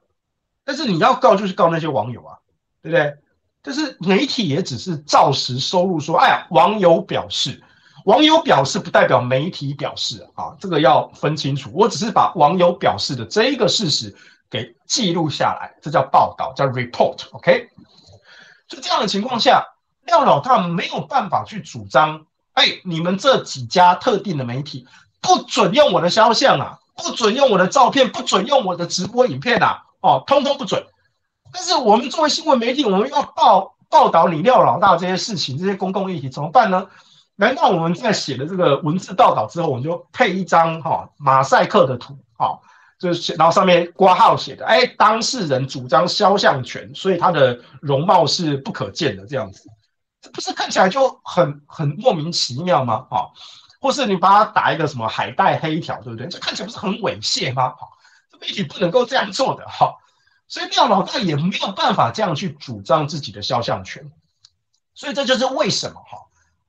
[0.66, 2.38] 但是你要告就是告那些网友啊，
[2.84, 3.16] 对不对？
[3.64, 7.64] 但是媒体也只是照实收录说，哎呀，网友表示。
[8.06, 11.72] 网友表示不代表媒体表示啊，这个要分清楚。
[11.74, 14.14] 我只是把网友表示的这一个事实
[14.50, 17.70] 给记录下来，这叫报道，叫 report，OK？
[18.68, 19.64] 就这样的情况下，
[20.06, 24.86] 廖老大没有办法去主张，哎，你们这几家特定的媒体
[25.22, 30.86] 不准用我的肖像啊，不准用我的照片，不准用我的直播影片啊，哦，通通不准。
[31.54, 36.88] 但是我们作为新闻媒体，我们要报报道你廖老大这些事情，这些公共议题怎么办呢？
[37.36, 42.60] 难道我们在写的这个文字报道之后，我们就配一张哈马赛克的图，哈，
[43.00, 49.68] 就是然后上面挂号写的，哎，当事人主张肖像权，所以他的容貌是不可见的，这样子，
[50.22, 53.08] 这不是看起来就很很莫名其妙吗？
[53.10, 53.32] 哈，
[53.82, 56.28] 或是你把它打一个什么海带黑条，对不对？
[56.28, 57.70] 这看起来不是很猥亵吗？
[57.70, 57.88] 哈，
[58.32, 59.96] 这媒体不能够这样做的，哈，
[60.48, 64.12] 所以廖老大也没有办法这样去主张自己的肖像权，
[64.94, 66.20] 所以这就是为什么，哈。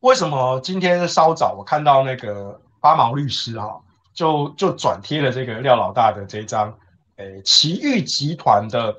[0.04, 3.80] 为什么今天稍早我看到那个八毛律师哈，
[4.12, 6.70] 就就转贴了这个廖老大的这张，
[7.16, 8.94] 诶，奇遇集团的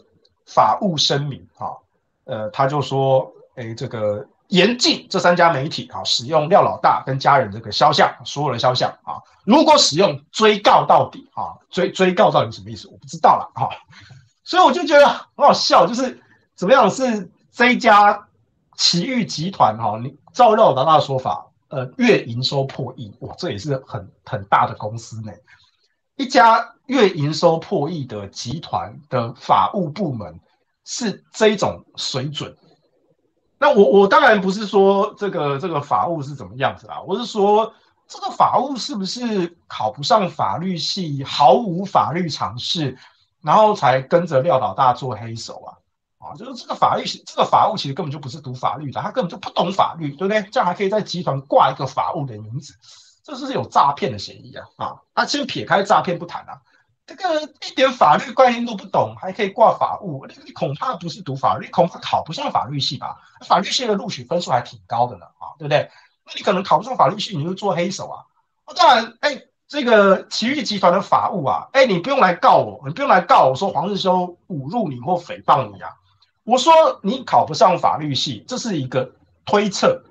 [0.48, 1.78] 法务声明哈，
[2.24, 12.88] 呃，他就说，诶，这个严禁这三家媒体哈使用廖老大跟家人这个肖像，所有的肖像啊，如果使用追告到底啊，追追告到底什么意思？
[12.88, 13.70] 我不知道了哈，
[14.44, 16.20] 所以我就觉得很好笑，就是
[16.56, 18.28] 怎么样是这一家
[18.76, 20.18] 奇遇集团哈，你。
[20.34, 25.32] 照廖老大的说法，呃，月营收破亿，哇，这也是很很大的公司呢。
[26.18, 30.38] 一家月营收破亿的集团的法务部门
[30.84, 32.54] 是这种水准。
[33.58, 37.72] 那我我当然不是说这个这个法务是怎么样子啦，我是说
[38.10, 42.98] 这个法务是不是考不上法律系，毫无法律常识，
[43.42, 45.80] 然后才跟着廖老大做黑手啊？
[46.26, 50.42] 啊，就是这个法律，这个法务其实根本就不是读法律的，他根本就不懂法律，对不对？
[50.52, 52.74] 这样还可以在集团挂一个法务的名字，
[53.24, 54.66] 这是有诈骗的嫌疑啊！
[54.78, 56.62] 啊，那先撇开诈骗不谈啊，
[57.06, 63.18] 这个一点法律概念都不懂，还可以挂法务，你你恐怕不是读法律，恐怕考不上法律系吧？
[63.46, 65.90] 法律系的录取分数还挺高的呢，啊，对不对？
[66.26, 68.26] 那你可能考不上法律系，你就做黑手啊！
[68.76, 75.92] 当然，哎，这个奇钰集团的法务啊，哎，你不用来告我，你不用来告我说黄日修侮辱你或诽谤你啊！
[76.46, 79.12] 我说你考不上法律系，这是一个
[79.46, 80.04] 推测，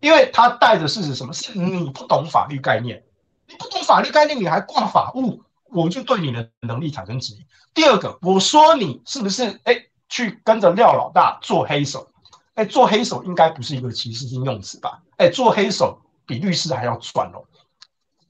[0.00, 1.32] 因为他带的是什么？
[1.32, 3.02] 是你不懂法律概念，
[3.46, 7.46] 你不懂法律概念，你还挂法务，我就对你的能力产生质疑。
[7.72, 12.08] 第二个，我说你是不是哎去跟着廖老大做黑手？
[12.54, 15.00] 哎，做黑手应该不是一个歧视性用词吧？
[15.16, 17.44] 哎，做黑手比律师还要赚哦。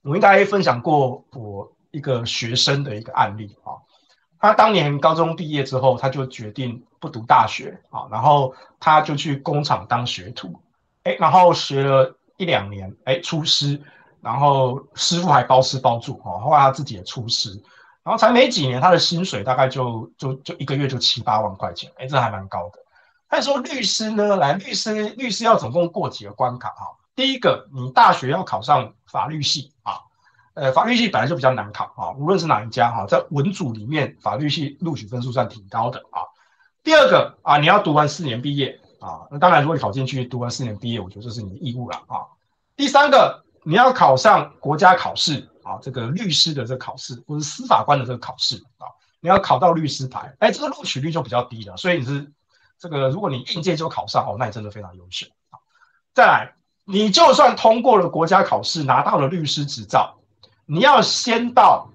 [0.03, 3.73] 我应该分享过我一个学生的一个案例啊。
[4.39, 10.55] 他当年高中毕业之后，他就决定不读大学啊，然后他就去工厂当学徒，
[11.05, 13.81] 哎，然后学了一两年，哎，出师，
[14.21, 17.51] 然后师傅还包吃包住哦，后来他自己也出师，
[18.03, 22.79] 然后才没几年，他的薪水大概就就就一个月就七八万块钱，哎，这还蛮高的。
[23.29, 26.87] 他说律师呢，来律师律师要总共过几个关卡哈？
[27.15, 30.01] 第一个，你大学要考上法律系啊。
[30.55, 36.23] 呃，法律系本来就比较难考啊，无论是哪一家哈，在文组里面，法律系录取分数算挺高的啊。
[36.89, 42.25] 第二个啊，你要读完四年毕业啊，那当然如果你考进去读完四年毕业，我觉得这是你的义务了啊。
[42.77, 48.89] 第三个，你要考上国家考试啊，这个律师的这个考试或者司法官的这个考试啊，
[49.21, 52.33] 你要考到律师牌，哎，这个录取率就比较低了，所以你是
[52.79, 55.61] 这个，如果你应届就考上哦，那你真的非常优秀啊。
[56.15, 56.55] 再来，
[56.87, 60.17] 你就算通过了国家考试，拿到了律师执照。
[60.65, 61.91] 你要先到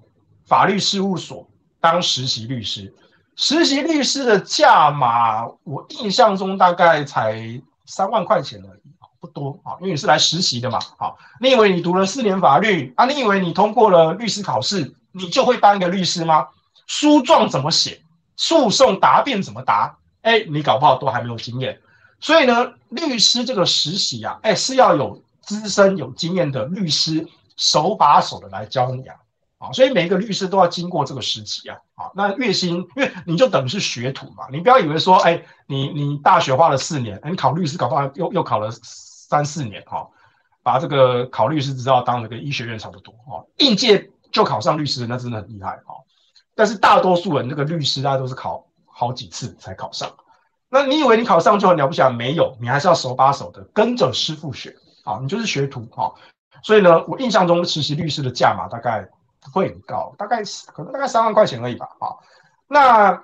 [0.46, 2.94] 法律事务所当实习律师，
[3.36, 8.90] 实习律师的价码，我印象中大概才三万块钱而已，
[9.20, 10.78] 不多啊，因为你是来实习的嘛。
[10.98, 13.06] 好，你以为你读了四年法律啊？
[13.06, 16.48] 你以为你通过了律师考试，你就会当一个律师吗？
[16.86, 18.02] 诉状怎么写？
[18.36, 19.96] 诉讼答辩怎么答？
[20.22, 21.80] 哎，你搞不好都还没有经验。
[22.20, 27.26] 所以呢，律师这个实习啊，哎，是要有资深有经验的律师。
[27.56, 29.14] 手把手的来教你啊，
[29.58, 40.08] 啊，所以每一个律师都要经过这个时期啊，啊，那月薪，因为你就等于是学徒嘛，你不要以为说，哎，你你大学花了四年，你考律师搞不好又又考了三四年，哈，
[40.62, 45.94] 把这个考律师执照当了个医学院差不多，哈，应届就考上律师，那真的很厉害，哈，
[46.54, 50.10] 但是大多数人这个律师大家都是考好几次才考上，
[50.68, 52.10] 那你以为你考上就很了不起啊？
[52.10, 56.10] 没有，你还是要手把手的跟着师傅学啊，你就是学徒啊。
[56.62, 59.06] 所以呢，我印象中实习律师的价码大概
[59.52, 60.42] 会很高，大概
[60.72, 61.86] 可能大概三万块钱而已吧。
[62.00, 62.16] 啊，
[62.66, 63.22] 那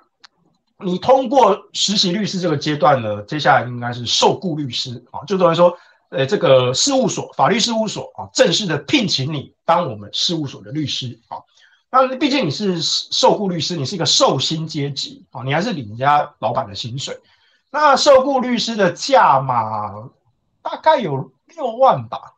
[0.77, 5.77] 你通过实习律师这个阶段呢，接下来应该是受雇律师啊，就等于说，
[6.09, 11.37] 呃，这个事务所法律事务所啊，正式的聘请你当我们事务所的律师啊。
[11.93, 17.19] 那毕竟你是受雇律师，你是一个受薪阶级啊，你还是领人家老板的薪水。
[17.69, 20.09] 那受雇律师的价码
[20.61, 22.33] 大概有六万吧，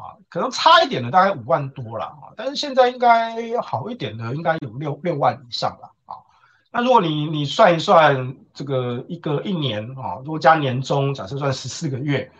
[0.00, 6.16] 啊，可能差一点的大概五万多了啊，但是现在应该好一点的应该有六六万以上了啊。
[6.72, 12.32] 那如果你你算一算这个一个一年啊，如果加年终，假设算十四个月，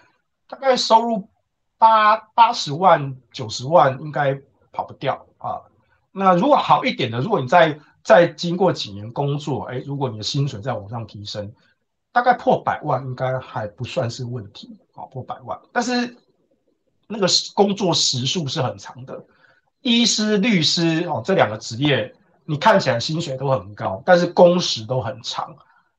[0.48, 1.28] 大概收入
[1.76, 4.40] 八八十万九十万应该
[4.72, 5.61] 跑不掉啊。
[6.12, 11.52] 那如果好一点的，如果你再再经过几年工作，哎，如果你的薪水再往上提升。
[12.12, 16.16] 大概破百万应该还不算是问题啊，破百万，但是
[17.11, 19.22] 那个工作时数是很长的。
[19.82, 25.54] 医师、律师哦，这两个职业你看起来薪水都很高，但是工时都很长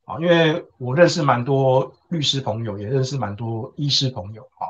[0.06, 0.18] 啊。
[0.20, 4.70] 因为我认识蛮多律师朋友，也认识蛮多医师朋友啊。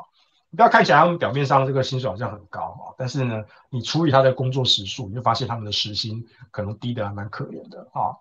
[0.50, 8.16] 你不要看起来他们表面上这个薪水好像很高啊，但是呢，你除以他的工作时数，你就发现他们的时薪可能低得还蛮可怜的啊。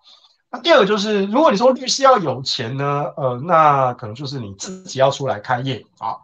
[0.49, 6.17] 那第二个就是，如果你说律师要有钱呢，呃，那可能就是你自己要出来开业啊，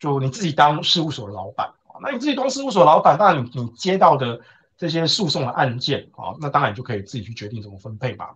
[0.00, 2.02] 就你自己当事务所的老板啊。
[2.02, 4.40] 那你自己当事务所老板，那你你接到的
[4.76, 8.30] 这些诉讼的案件啊，那当然你就可以自己去决定怎么分配嘛。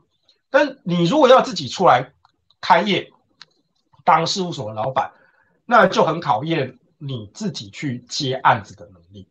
[0.50, 2.12] 但你如果要自己出来
[2.60, 3.10] 开业
[4.04, 5.10] 当事务所的老板，
[5.66, 9.26] 那就很考验你自己去接案子的能力，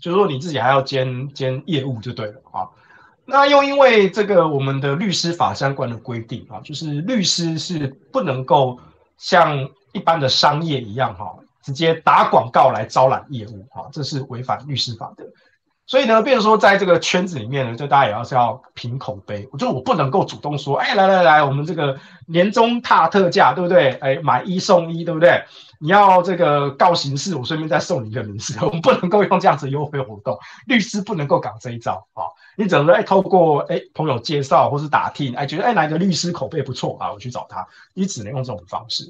[0.00, 2.68] 就是说你自己还要兼兼业务就对了啊。
[3.24, 8.80] 那又因为这个我们的律师法相关的规定啊，就是律师是不能够
[9.18, 11.36] 像一般的商业一样哈，
[11.68, 15.24] 直接打广告来招揽业务哈，这是违反律师法的。
[15.84, 23.90] 所以呢，变成说在这个圈子里面呢，就大家也要是要凭口碑，就我不能够主动说，哎，来来来，我们这个年终大特价，对不对？
[23.96, 25.44] 哎，买一送一，对不对？
[25.78, 32.24] 你要这个告刑事，我顺便再送你一个民事， 我们不能够用这样子优惠活动，律师不能够搞这一招啊！
[32.56, 39.04] 你只能说，哎，透过哎朋友介绍或是打听，哎，觉得哎哪个律师口碑不错啊，我去找他，你只能用这种方式。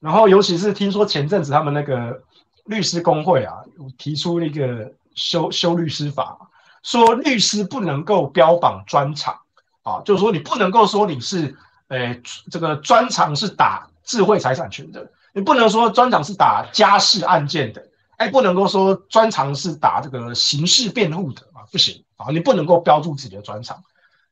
[0.00, 2.22] 然后，尤其是听说前阵子他们那个
[2.64, 3.56] 律师公会啊，
[3.98, 6.38] 提出那个修修律师法，
[6.82, 9.38] 说律师不能够标榜专长
[9.82, 11.54] 啊，就是说你不能够说你是，
[11.88, 12.18] 哎，
[12.50, 15.06] 这个专长是打智慧财产权的。
[15.32, 17.86] 你不能说专长是打家事案件的，
[18.16, 23.80] 哎，不能够说专长是打这个刑事辩护的啊，不行啊，你不能够标注自己的专长。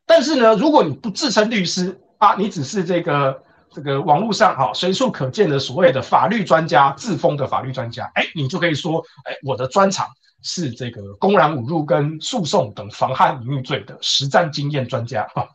[0.07, 3.43] 但是呢，如果你不自称律师啊，你只是这个
[3.79, 10.09] 这个网络上哈随处可见的所谓的法律专家，自封的法律专家，哎，你就可以说，哎，我的专长
[10.43, 15.47] 是这个公然侮辱跟诉讼等妨害名誉罪的实战经验专家啊。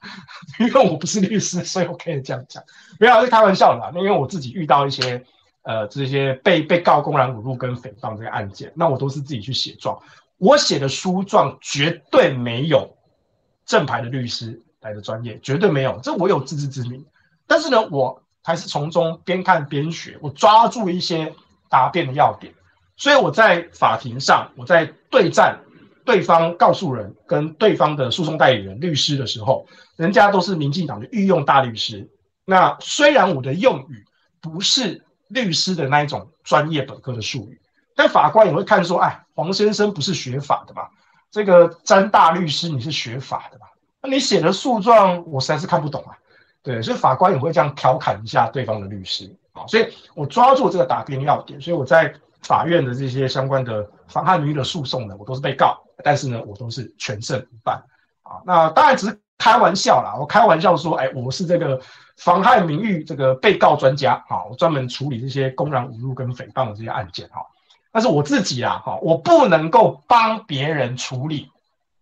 [0.59, 2.63] 因为我不是律师， 所以我可以这样讲，
[2.97, 5.23] 不要是开玩笑的，因为我自己遇到一些。
[5.65, 9.97] 呃，这些被被告公然侮辱跟诽谤这个案件，那我都是自己去写状，
[10.37, 12.93] 我写的书状绝对没有
[13.65, 17.05] 正牌的律师来的专业，绝对没有，这我有自知之明。
[17.47, 21.33] 但是呢，我还是从中边看边学，我抓住一些
[21.69, 22.53] 答辩的要点，
[22.97, 25.59] 所以我在法庭上，我在对战
[26.05, 29.65] 对方告诉人跟对方的诉讼代理人律师的时候，
[29.95, 32.09] 人家都是民进党的御用大律师。
[32.45, 34.05] 那虽然我的用语
[34.41, 35.03] 不是。
[35.29, 37.59] 律师的那一种专业本科的术语，
[37.95, 40.91] 但法官也会看说，哎，黄先生不是学法的吧？
[41.31, 43.65] 这个詹大律师你是学法的吧？
[44.03, 46.15] 那你写的诉状我实在是看不懂啊。
[46.63, 49.67] 对，所以法官也会这样调侃一下对方的律师啊。
[49.67, 52.11] 所以我抓住这个答辩要点，所以我在
[52.41, 57.75] 法院的这些相关的妨害名誉的诉讼呢，我都是被告，但是呢，我都是全胜一半
[58.23, 58.41] 啊。
[58.45, 61.79] 那当然只是开玩笑啦，我开玩笑说，哎，我是这个。
[62.17, 67.41] 妨害名誉这个被告专家啊，我专门处理这些公然侮辱跟诽谤的这些案件哈。
[67.91, 71.49] 但是我自己啊哈，我不能够帮别人处理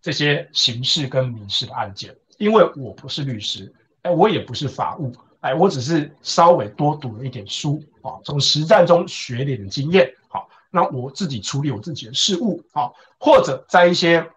[0.02, 3.74] 这些刑事跟民事的案件，因为我不是律师，
[4.04, 10.12] 哎，我也不是法务，哎，我只是稍微多读了一点书啊，从实战中学点经验。
[10.28, 12.90] 好，那我自己处理我自己的事务啊，
[13.20, 14.28] 或者在一些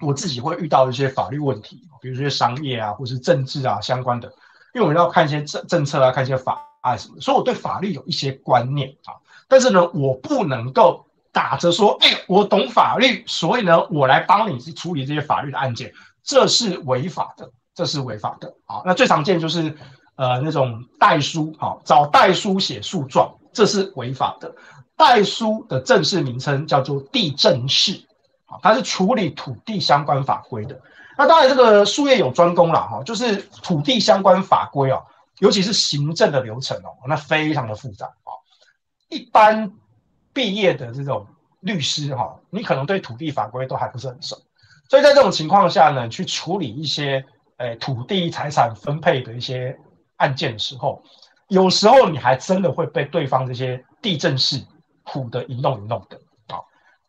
[0.00, 4.32] 我自己会遇到一些法律问题，比如说商业啊，或是政治啊相关的。
[4.72, 9.14] 因为我们要看一些政政策啊，看一些法啊什么，所以我对法律有一些观念啊。
[9.48, 15.92] 但是呢，我不能够打着说，哎，我懂法律，所以呢，我来帮你去处理这些法律的案件，
[16.22, 17.50] 这是违法的，
[17.80, 18.82] 这是违法的啊。
[18.84, 19.74] 那最常见就是，
[20.16, 24.54] 呃那种代书，好、找代书写诉状，这是违法的。
[24.98, 27.92] 代书的正式名称叫做地政士，
[28.44, 30.78] 啊，它是处理土地相关法规的。
[31.16, 35.02] 那当然，这个术业有专攻啦，哈，就是土地相关法规哦，
[35.38, 38.36] 尤其是行政的流程哦，那非常的复杂啊。
[39.08, 39.72] 一般
[40.34, 41.26] 毕业的这种
[41.60, 44.36] 律师哈，你可能对土地法规都还不是很熟，
[44.90, 47.24] 所以在这种情况下呢，去处理一些
[47.60, 49.78] 诶土地财产分配的一些
[50.16, 51.02] 案件的时候，
[51.48, 54.56] 有时候你还真的会被对方这些地震士
[55.04, 56.16] 唬得一弄一弄的
[56.48, 56.60] 啊。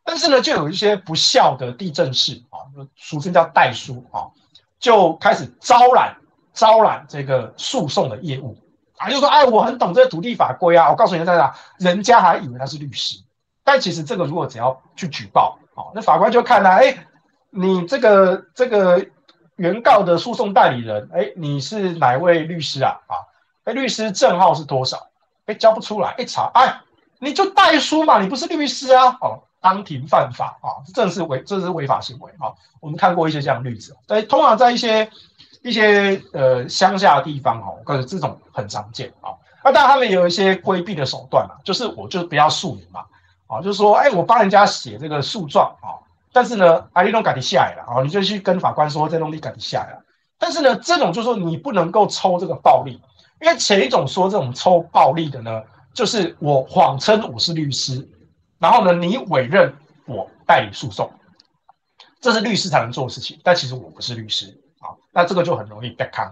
[0.03, 4.27] 但是呢，就有一些不孝的地震士啊，俗称叫代书啊，
[4.77, 6.17] 就开始招揽
[6.53, 8.57] 招揽这个诉讼的业务
[8.97, 13.23] 啊，就说哎，我很懂这个土地法规啊，我告诉你在哪，人家还以为他是律师，
[13.63, 17.07] 但其实这个如果只要去举报啊，那法官就看了，哎，
[17.51, 19.05] 你这个这个
[19.61, 22.99] 原告的诉讼代理人，哎，你是哪位律师啊？
[23.05, 23.13] 啊，
[23.65, 24.97] 哎，律师证号是多少？
[25.45, 26.81] 哎，交不出来，一查，哎，
[27.19, 29.43] 你就代书嘛，你不是律师啊，哦。
[29.63, 32.49] 当庭犯法啊，这是违，这是违法行为啊。
[32.79, 35.07] 我们看过一些这样的例子，在通常在一些
[35.61, 39.29] 一些呃乡下的地方哦，可是这种很常见啊。
[39.63, 43.05] 那当然他们有一些规避的手段嘛，就是我就不要诉你嘛，
[43.45, 45.93] 啊，就是说，哎，我帮人家写这个诉状啊，
[46.33, 50.03] 但是呢，啊，你都赶紧下来了啊，你就去跟法官说，这东西赶紧下来了。
[50.39, 53.01] 但是呢，这种就是说你不能够抽这个暴利，
[53.41, 55.61] 因为前一种说这种抽暴利的呢，
[55.93, 58.07] 就是我谎称我是律师。
[58.59, 59.73] 然后呢，你委任
[60.05, 61.11] 我代理诉讼，
[62.21, 63.39] 这是律师才能做的事情。
[63.43, 64.47] 但其实我不是律师
[64.79, 66.25] 啊，那这个就很容易被坑。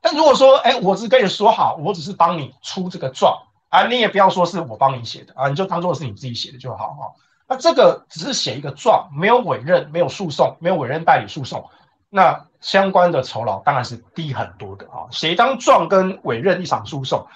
[0.00, 3.36] 但如果说，哎，我只跟你说好，我只是帮你出这个状
[3.68, 7.04] 啊，你也不要说是我帮你写的啊，你就当做是你自己写的就好啊。
[7.50, 11.68] 那这个只是写一个状，没有委任，没有诉讼，没有委任代理诉讼，
[12.08, 15.10] 那相关的酬劳当然是低很多的啊。
[15.10, 17.26] 写一张状跟委任一场诉讼，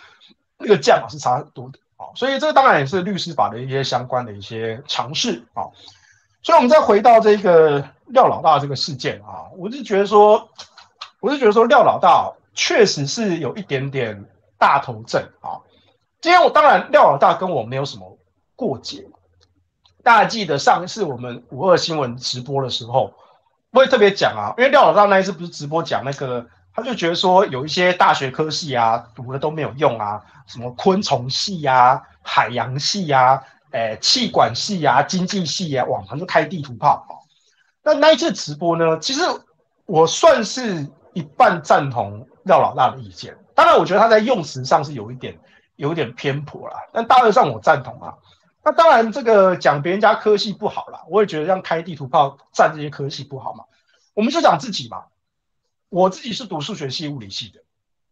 [0.56, 2.06] 那个价码是差很多的啊。
[2.14, 5.66] 所以这个当然也是律师法的一些相关的一些尝试啊。
[6.44, 10.48] 所以，我们再回到这个廖老大这个事件啊，我是觉得说，
[11.18, 14.24] 我是觉得说廖老大确实是有一点点
[14.58, 15.58] 大头症啊。
[16.20, 18.16] 今天我当然廖老大跟我没有什么
[18.54, 19.04] 过节，
[20.04, 23.12] 大家记得上一次我们五二新闻直播的时候，
[23.72, 26.46] 我会特别讲啊，因为廖老大那一次不是直播讲那个。
[26.76, 33.40] 他就觉得说有一些大学科系啊，读的都没有用啊，什么昆虫系啊、海洋系啊、
[33.70, 37.06] 诶气管系啊、经济系啊，往常就开地图炮。
[37.84, 39.22] 那那一次直播呢，其实
[39.86, 43.36] 我算是一半赞同廖老大的意见。
[43.54, 45.38] 当然，我觉得他在用词上是有一点
[45.76, 48.12] 有一点偏颇啦，但大致上我赞同啊。
[48.64, 53.64] 那当然，这个讲别人家科系不好啦，我也觉得让开地图炮占这些科系不好嘛。
[54.14, 55.04] 我们就讲自己嘛。
[55.90, 57.60] 我自己是读数学系、物理系的，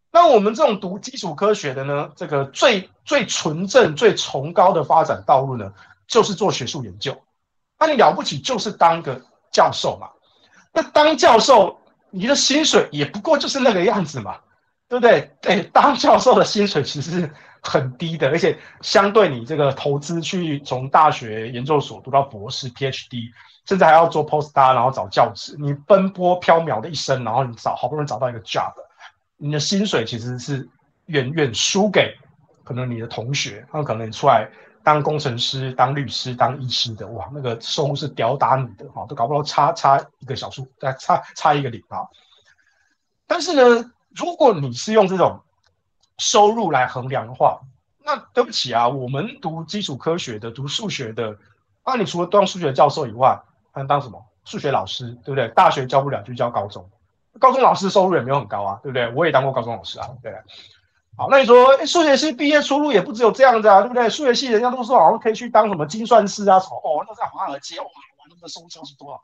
[0.09, 5.73] 那我们这种读基础科学的呢，这个最最纯正、最崇高的发展道路呢，
[6.07, 7.21] 就是做学术研究。
[7.77, 10.07] 那你了不起，就是当个教授嘛。
[10.71, 11.77] 那当教授，
[12.09, 14.37] 你的薪水也不过就是那个样子嘛，
[14.87, 15.35] 对不对？
[15.41, 17.29] 对，当教授的薪水其实
[17.63, 23.31] 很低的，而且相对你这个投资去从大学研究所读到博士 PhD。
[23.65, 28.73] 甚至还要做 postdoc，然后找教职，你奔波飘渺的一生，然后你找好不容易找到一个 job，
[29.37, 30.67] 你的薪水其实是
[31.05, 32.13] 远远输给
[32.65, 34.49] 可能你的同学，他们可能出来
[34.83, 40.67] 当工程师、当律师、当医师的，哇，那个收入是吊打你的哈，都搞不到差差一个小数，
[40.99, 42.03] 差差一个零啊。
[43.25, 45.39] 但是呢，如果你是用这种
[46.17, 47.59] 收入来衡量的话，
[48.05, 51.37] 那对不起啊，我们读基础科学的、读数学的，
[51.85, 53.41] 那你除了当数学教授以外，
[53.71, 55.47] 还能当什么数学老师，对不对？
[55.49, 56.89] 大学教不了就教高中，
[57.39, 59.11] 高中老师收入也没有很高啊，对不对？
[59.13, 60.43] 我也当过高中老师啊，对不对？
[61.15, 64.09] 好，那你说数学系毕业出路也不只有这样子啊，对不对？
[64.09, 69.21] 数学系人家都说好像可以去当什么精算师啊，什么哦，那在华尔街哇，哇，那个收入是多少？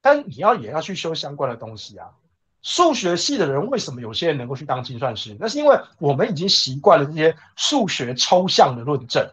[0.00, 2.10] 但你要也要去修相关的东西啊。
[2.64, 5.36] 数学系的人为什么有些人能够去当精算师？
[5.38, 9.30] 那是因为我们已经习惯了这些数学抽象的论证，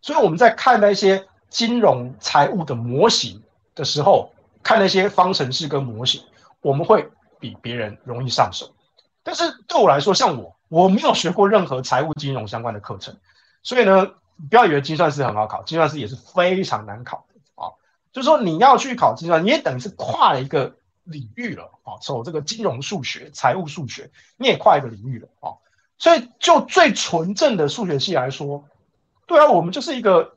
[0.00, 3.42] 所以我们在看那些金融财务的模型。
[3.74, 4.30] 的时候
[4.62, 6.22] 看那些方程式跟模型，
[6.60, 7.08] 我们会
[7.40, 8.70] 比别人容易上手。
[9.22, 13.16] 但是对我来说，像我，我没有学过任何财务金融相关的课程，
[13.62, 14.10] 所以呢，
[14.50, 17.72] 不要以为精算师很好考，精算师也是非常难考的啊。
[18.12, 21.98] 就是说你要去考精算，你也等于是跨了一个领域了啊。
[22.00, 25.54] 走这个金融数学、财务数学，你也跨一个领域了啊。
[25.98, 28.64] 所以就最纯正的数学系来说，
[29.26, 30.36] 对啊，我们就是一个。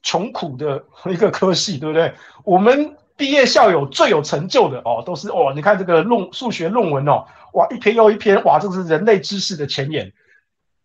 [0.00, 2.14] 穷苦的 一个科系，对不对？
[2.44, 10.12] 我们毕业校友最有成就的哦，都是哦，你看这个论数学论文哦，哇，一篇又一篇，哇，这是人类知识的前沿。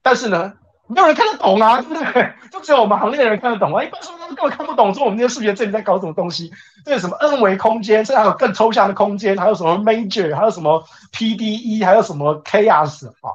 [0.02, 0.54] 但是呢，
[0.88, 2.34] 没有人看得懂啊，对不对？
[2.52, 6.52] 就只有我们行内的人看得懂啊，一般说他们根本看不懂，说我们这些数学这里在搞什么东西？
[6.86, 8.04] 这是什么 n 维空间？
[8.04, 13.32] 这还有更抽象的空间，还有什么 major，还有什么 PDE，还有什么 chaos 啊？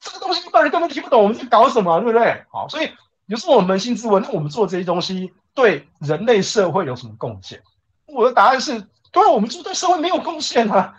[0.00, 2.42] 这个东西一般人根本听不懂，我们在搞什么，对不对？
[2.50, 2.90] 好，所以
[3.26, 7.62] 有时候我们扪心自问，那我们做这些东西对人类社会有什么贡献？
[8.06, 8.80] 我的答案是，
[9.12, 10.94] 当然我们就对社会没有贡献啊，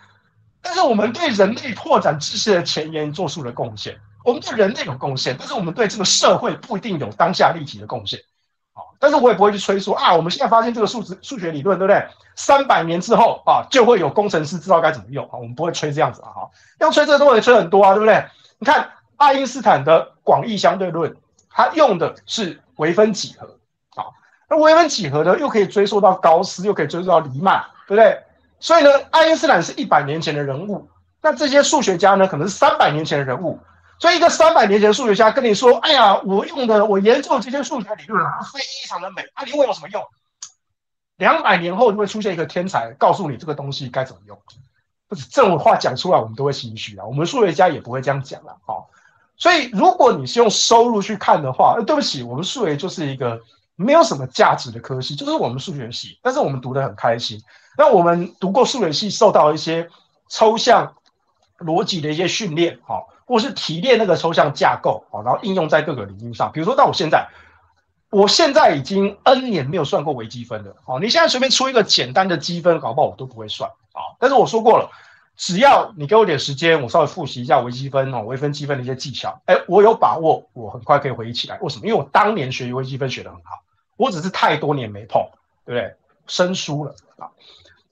[0.62, 3.98] 但是我们对人类拓展知识的前沿做出了贡献。
[4.26, 8.18] 我们对人类有贡献，但是我们对这个社会不一定有当下立体的贡献。
[8.74, 12.06] 好，但是我也不会去吹说啊，我们现在发现这个数字数学理论，对不对？
[12.34, 15.38] 三百年之后啊，就会有工程师知道该怎么用啊。
[15.38, 16.50] 我们不会吹这样子啊，哈，
[16.80, 18.26] 要吹这个都会吹很多啊，对不对？
[18.58, 18.90] 你看。
[19.18, 21.16] 爱因斯坦的广义相对论，
[21.48, 23.46] 他用的是微分几何，
[23.94, 24.12] 啊，
[24.46, 28.20] 那微分几何呢，又可以追溯到高斯，又可以追溯到黎曼，对不对？
[28.60, 30.86] 所以呢，爱因斯坦是一百年前的人物，
[31.22, 33.58] 那这些数学家呢，可能是三百年前的人物。
[33.98, 39.22] 所以一个三百年前的数学家跟你说：“哎呀，我用的，我研究的这些数学理论啊，非常的美。
[39.34, 40.02] 啊，你问有什么用？
[41.16, 44.38] 两百年后就会出现一个天才，告诉你这个东西该怎么用。
[45.08, 47.06] 不是这种话讲出来，我们都会心虚啊。
[47.06, 48.90] 我们数学家也不会这样讲了，好。”
[49.38, 53.38] 所以，如果你是用收入去看的话，呃，对不起，我们数学就是一个
[53.74, 57.38] 没有什么价值的科系，就是我们数学系，但是我们读得很开心。
[57.76, 59.90] 那我们读过数学系，受到一些
[60.30, 60.94] 抽象
[61.58, 66.50] 逻辑的一些训练，好，或是提炼那个抽象架构，好，然后应用在各个领域上。
[66.52, 67.28] 比如说，到我现在，
[68.10, 74.90] 我现在已经 N 年没有算过微积分了，好，你现在随便出一个简单的积分，搞不好我都不会算，啊，但是我说过了。
[75.38, 81.58] 只要你给我点时间，我稍微复习一下微积分哦，微分积分的一些技巧，哎，我有把握，我很快可以回忆起来。
[81.60, 81.86] 为什么？
[81.86, 83.62] 因为我当年学微积分学得很好，
[83.98, 85.20] 我只是太多年没碰，
[85.66, 85.94] 对不对？
[86.26, 87.28] 生疏了啊。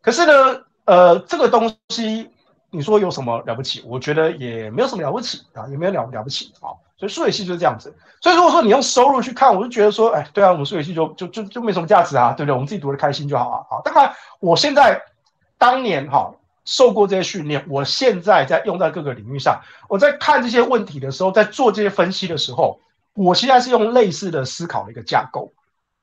[0.01, 2.31] 可是呢，呃，这个东西
[2.75, 3.83] 你说有什么了不起？
[3.87, 6.75] 我觉得也没有什么了不起啊，也没有了了不起啊。
[6.99, 7.95] 所以数学系就是这样子。
[8.21, 12.53] 所以如果说你用收入去看，我就觉得说，哎，对啊，我们数学系就就就就没什么价值啊，对不对？
[12.53, 13.57] 我们自己读得开心就好啊。
[13.71, 15.01] 好，当然我现在
[15.57, 16.35] 当年哈。
[16.67, 19.61] 受过这些训练，我现在在用在各个领域上。
[19.87, 22.81] 我在看这些问题的时候，在做这些分析的时候，
[23.13, 25.53] 我现在是用类似的思考的一个架构，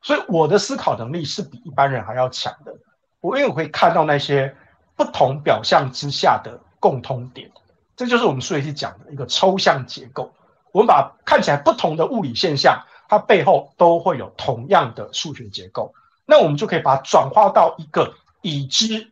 [0.04, 2.76] 所以我的思考能力是比一般人还要强的。
[3.22, 4.56] 我因为会看到那些
[5.02, 7.50] 不同表象之下的共通点，
[7.96, 10.32] 这就是我们数学系讲的一个抽象结构。
[10.72, 15.96] 我们把看起来不同的物理现象，它背后都会有同样的数学结构，
[16.28, 19.10] 那我们就可以把它转化到一个已知。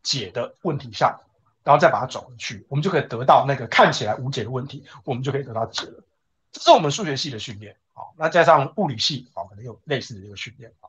[0.00, 1.20] 解的问题上，
[1.64, 6.02] 然后再把它转回去，我们就可以得到那个看起来无解的问题，我们就可以得到解了。
[6.50, 8.08] 这是我们数学系的训练啊。
[8.16, 10.87] 那加上物理系啊，可能有类似的一个训练啊。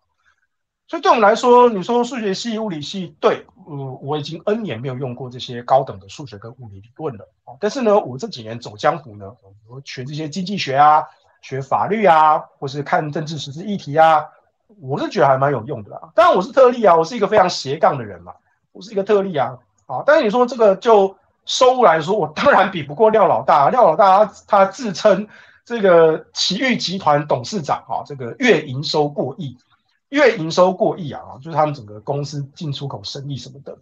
[0.90, 7.30] 所以对我们来说，你说数学系、物理系，对，呃，我已经 N 年没有用过这些高等的数学跟物理理论了。
[7.60, 9.32] 但是呢，我这几年走江湖呢，
[9.68, 11.04] 我学这些经济学啊，
[11.44, 14.26] 学法律啊，或是看政治时事议题啊，
[14.82, 16.10] 我是觉得还蛮有用的啊。
[16.16, 18.34] 当然我是特例啊，我是一个非常斜杠的人嘛。
[18.72, 21.16] 我是一个特例啊，啊，但是你说这个就
[21.46, 23.70] 收入来说，我当然比不过廖老大。
[23.70, 25.28] 廖老大他，他自称
[25.64, 29.56] 这个奇遇集团董事长啊，这个月营收过亿，
[30.10, 33.78] 月营收过亿啊，就是他们整个公司进出口生意什么的。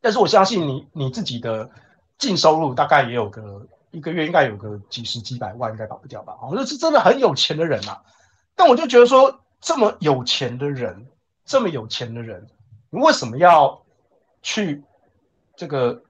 [0.00, 1.70] 但是我相信你你自己的
[2.18, 6.34] 净收入大概也有个一个月应该有个几十几百万，应该跑不掉吧？
[6.34, 8.02] 啊，这是真的很有钱的人啊。
[8.54, 11.06] 但我就觉得说，这么有钱的人，
[11.44, 12.46] 这么有钱的人，
[12.90, 13.82] 你为什么要？
[14.42, 14.84] 去
[15.56, 16.04] 这个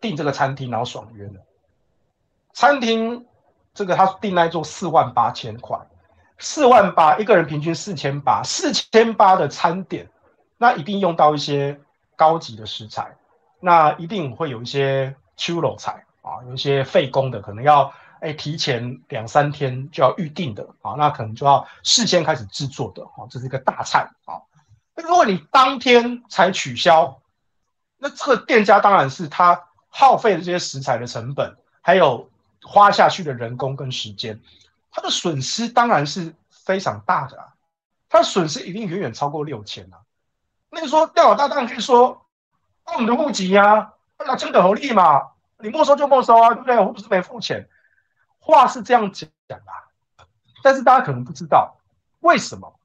[0.00, 1.38] 订这个餐厅，然后爽约呢。
[2.52, 3.24] 餐厅
[3.72, 5.78] 这个他订那一桌四万八千块，
[6.38, 10.08] 四万八一个人平均四千八，四千八的餐点，
[10.58, 11.80] 那一定用到一些
[12.14, 13.16] 高级的食材，
[13.60, 24.40] 那一定会有一些手路菜啊，有一些费工的，可能要哎提前两三天就要预定的啊，那可能就要事先开始制作的啊，这是一个大菜啊。
[24.94, 27.20] 那如果你当天才取消，
[27.98, 32.30] 那这个店家当然是他耗费的这些食材的成本，还有
[32.62, 34.40] 花下去的人工跟时间，
[34.96, 37.52] 他的损失当然是非常大的啊，
[38.08, 40.00] 他的损失一定远远超过六千啊。
[40.70, 42.26] 那个说廖老大当然可以说，
[42.86, 45.32] 那我们的户籍呀，那真的合理嘛？
[45.58, 46.78] 你没收就没收啊，对不对？
[46.78, 47.68] 我不是没付钱，
[48.38, 50.24] 话是这样讲啊，
[50.62, 51.76] 但是大家可能不知道
[52.20, 52.80] 为什么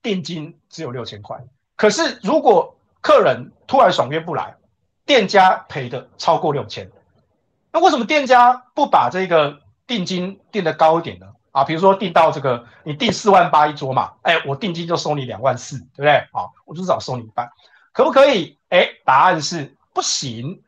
[0.00, 1.44] 定金只有六千块，
[1.76, 4.56] 可是如果客人突然爽约不来，
[5.04, 6.90] 店家赔的超过六千，
[7.70, 11.34] 那为什么店家不把这个定金定得高一点的？
[11.50, 16.12] 啊，比如说定到这个，你定四万八一桌嘛，哎，我定金就收你两万四，对不对？
[16.30, 17.50] 啊，我就少收你一半，
[17.92, 18.56] 可不可以？
[18.68, 20.62] 哎，答案是不行，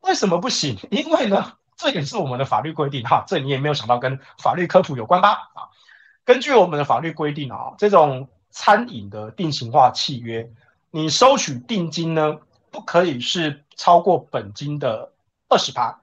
[0.00, 0.76] 为什么不行？
[0.90, 3.24] 因为呢，这也是我们的法律规定哈。
[3.26, 5.50] 这你也没有想到跟法律科普有关吧？
[5.54, 5.70] 啊，
[6.24, 10.50] 根据我们的法律规定啊，这种餐饮的定型化契约，
[10.90, 12.38] 你收取定金呢，
[12.72, 15.12] 不可以是超过本金的
[15.48, 16.00] 二十趴。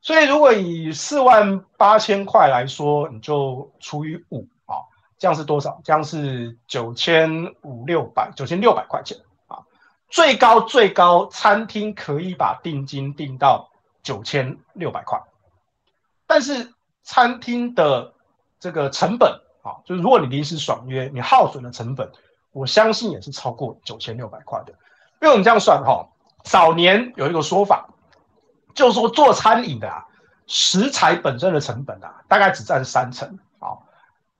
[0.00, 4.78] 所以如果以四万八千块来说，你就除以五啊，
[5.18, 5.80] 这样是多少？
[5.82, 9.18] 这样是九千五六百九千六百块钱
[9.48, 9.58] 啊。
[10.08, 13.68] 最高最高，餐厅可以把定金定到
[14.02, 15.20] 九千六百块，
[16.28, 16.72] 但是
[17.02, 18.12] 餐厅的
[18.60, 22.08] 这个成本啊，就是如果你临时爽约，你耗损的成本，
[22.52, 24.72] 我相信也是超过九千六百块的。
[25.20, 26.06] 因为我们这样算哈，
[26.44, 27.88] 早年有一个说法，
[28.76, 30.06] 就是说做餐饮的啊，
[30.46, 33.38] 食材本身的成本啊，大概只占三成。
[33.58, 33.86] 好，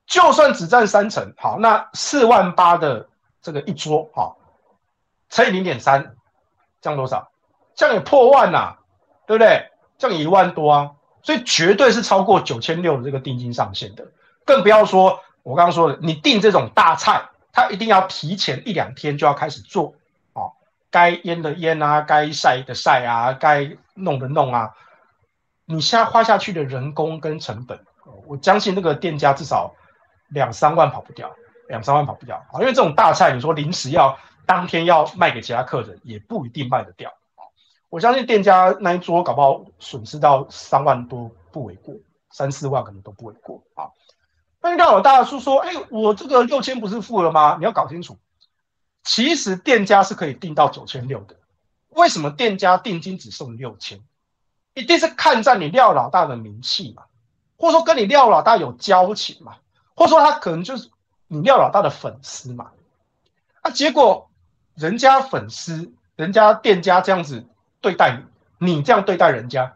[0.05, 3.09] 就算只占三成，好，那四万八的
[3.41, 4.37] 这个一桌，好。
[5.29, 6.15] 乘以零点三，
[6.79, 7.31] 降多少？
[7.75, 8.77] 降也破万呐、啊，
[9.25, 9.71] 对不对？
[9.97, 14.05] 降一万多啊，所以绝对是超过九千六的这个定金上限的。
[14.45, 19.95] 更不要说我刚刚说的，你订这种大菜，它一定要提前一两天就要开始做，
[20.89, 24.73] 该腌的腌啊，该晒的晒啊，该弄的弄啊。
[25.65, 27.79] 你现在花下去的人工跟成本，
[28.25, 29.73] 我相信那个店家至少
[30.29, 31.33] 两三万跑不掉，
[31.67, 34.17] 两三万跑不掉啊，因为这种大菜，你说临时要。
[34.47, 37.13] 当天要卖给其他客人，也不一定卖得掉。
[37.89, 41.93] 我相信店家那一桌搞不好损失到三万多不为过，
[42.31, 43.91] 三四万可能都不为过啊。
[44.61, 48.17] 那你看我大叔说：“哎，我这个六千不是付了吗？”你要搞清楚，
[49.07, 51.35] 其实店家是可以定到九千六的。
[51.89, 53.99] 为什么店家定金只送六千？
[54.75, 57.05] 一定是看在你廖老大的名气嘛，
[57.57, 59.55] 或者说跟你廖老大有交情嘛，
[59.95, 60.91] 或者说他可能就是
[61.27, 62.71] 你廖老大的粉丝嘛。
[63.61, 64.29] 啊，结果。
[64.75, 67.47] 人家粉丝，人家店家这样子
[67.81, 68.21] 对待
[68.59, 69.73] 你，你这样对待人家，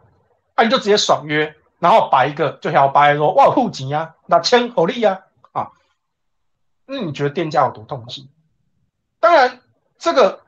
[0.54, 5.72] 啊，你就直接爽约，然后摆一个就小白说哇户籍呀，那签口利呀，啊，
[6.86, 8.28] 那你觉得店家有多痛心？
[9.22, 9.60] 当然，
[9.98, 10.40] 这个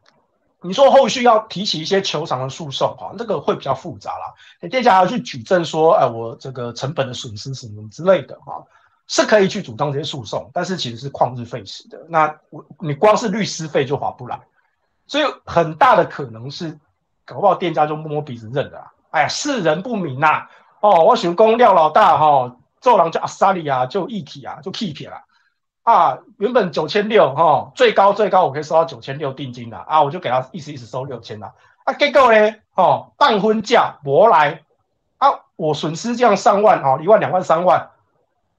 [0.60, 8.64] 你说后续要提起一些球场的诉讼哈，那个会比较复杂啦，你店家还要去举证说，哎，我这个成本的损失什么之类的哈。
[9.06, 12.06] 是可以去主张这些诉讼，但是其实是旷日费时的。
[12.08, 14.40] 那我你光是律师费就划不来，
[15.06, 16.78] 所以很大的可能是
[17.26, 18.92] 搞不好店家就摸摸鼻子认了。
[19.10, 20.50] 哎呀，世人不明呐、啊！
[20.80, 25.22] 哦，我想讲廖老大哈、哦，做人就阿萨里啊，就义体啊，就 keep 了啊。
[25.84, 31.52] 啊原本九千六哈，最高最高我可以收到九千六定金的啊，我就给他意思意思收六千了
[31.84, 31.92] 啊。
[31.92, 34.62] 结果呢，哦，办婚假没来
[35.18, 37.90] 啊，我损失这样上万哦，一万两万三万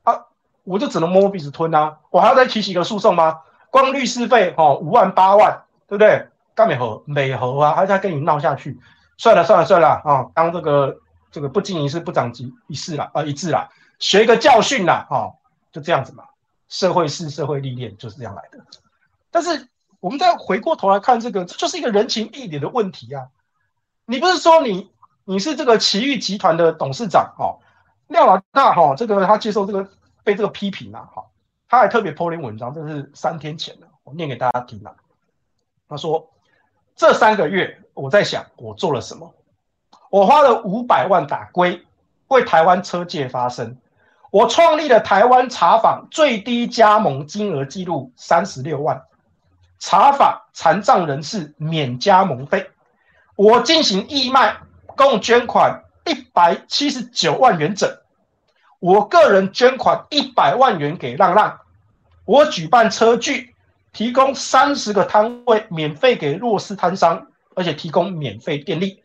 [0.04, 0.22] 啊。
[0.64, 1.98] 我就只能摸摸鼻子吞啊！
[2.10, 3.42] 我还要再提起一个诉讼吗？
[3.70, 6.28] 光律师费哦，五万八万，对不对？
[6.56, 8.80] 干美和美和啊，还在跟你闹下去？
[9.18, 10.26] 算了算了算了啊！
[10.34, 10.98] 当这个
[11.32, 12.34] 这个不经一事不长
[12.68, 13.70] 一事了啊，一致了，
[14.00, 15.38] 学一个教训了啊！
[15.72, 16.24] 就这样子嘛，
[16.68, 18.60] 社会是社会历练就是这样来的。
[19.32, 19.68] 但是
[20.00, 23.28] 我们再回过头来看这个，这就是一个人情义理的问题啊！
[24.06, 24.90] 你不是说你
[25.24, 27.60] 你是这个奇遇集团的董事长哦，
[28.08, 29.90] 廖老大哈，这个他接受这个。
[30.26, 31.30] 被这个批评啊，好，
[31.70, 34.92] 他还特别 po 了文章，这是三天前的，我念给大家听啊。
[35.88, 36.32] 他说
[36.98, 39.36] ：“这三个月我在想，我做了什么？
[40.10, 41.86] 我花了五百万打龟，
[42.30, 43.78] 为台湾车界发声。
[44.36, 49.02] 我创立了台湾茶坊最低加盟金额记录三十六万，
[49.80, 52.70] 茶坊残障人士免加盟费。
[53.38, 54.58] 我进行义卖，
[54.88, 57.90] 共捐款一百七十九万元整。”
[58.80, 61.62] 我个人捐款一百万元给浪浪，
[62.26, 63.56] 我举办车聚，
[63.94, 69.02] 提供三十个摊位免费给弱势摊商，而且提供免费电力。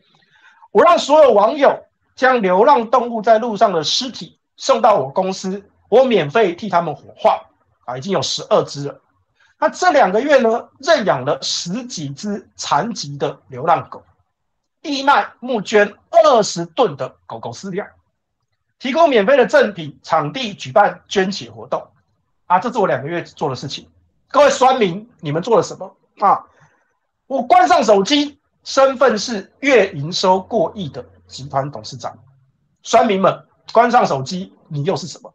[0.73, 1.85] 我让所有网友
[2.17, 7.41] 将流浪动物在路上的尸体送到我公司，我免费替他们火化。
[7.85, 9.01] 啊，已经有十二只了。
[9.57, 14.03] 那这两个月呢，认养了十几只残疾的流浪狗，
[14.83, 17.83] 义卖募捐二十吨的狗狗饲料。
[18.77, 21.87] 提供免费的赠品，场地举办捐血活动，
[22.45, 23.89] 啊，这是我两个月做的事情。
[24.29, 26.45] 各位酸民，你们做了什么啊？
[27.25, 32.15] 我关上手机，身份是月营收过亿的集团董事长。
[32.83, 35.33] 酸民们，关上手机，你又是什么？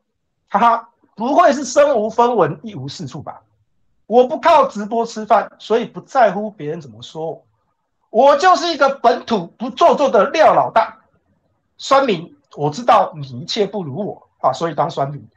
[0.49, 3.43] 哈哈，不会是身无分文、一无是处吧？
[4.07, 7.43] 我不靠直播吃饭，所以不在乎别人怎么说。
[8.11, 10.99] 我就是一个本土不做作的廖老大。
[11.79, 12.35] 酸民。
[12.55, 15.29] 我知道你一切不如我啊，所以当酸民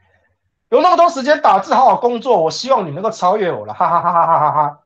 [0.70, 4.78] 有那么多时间打字好好工作，我希望你能够超越我了，哈哈哈哈哈哈哈！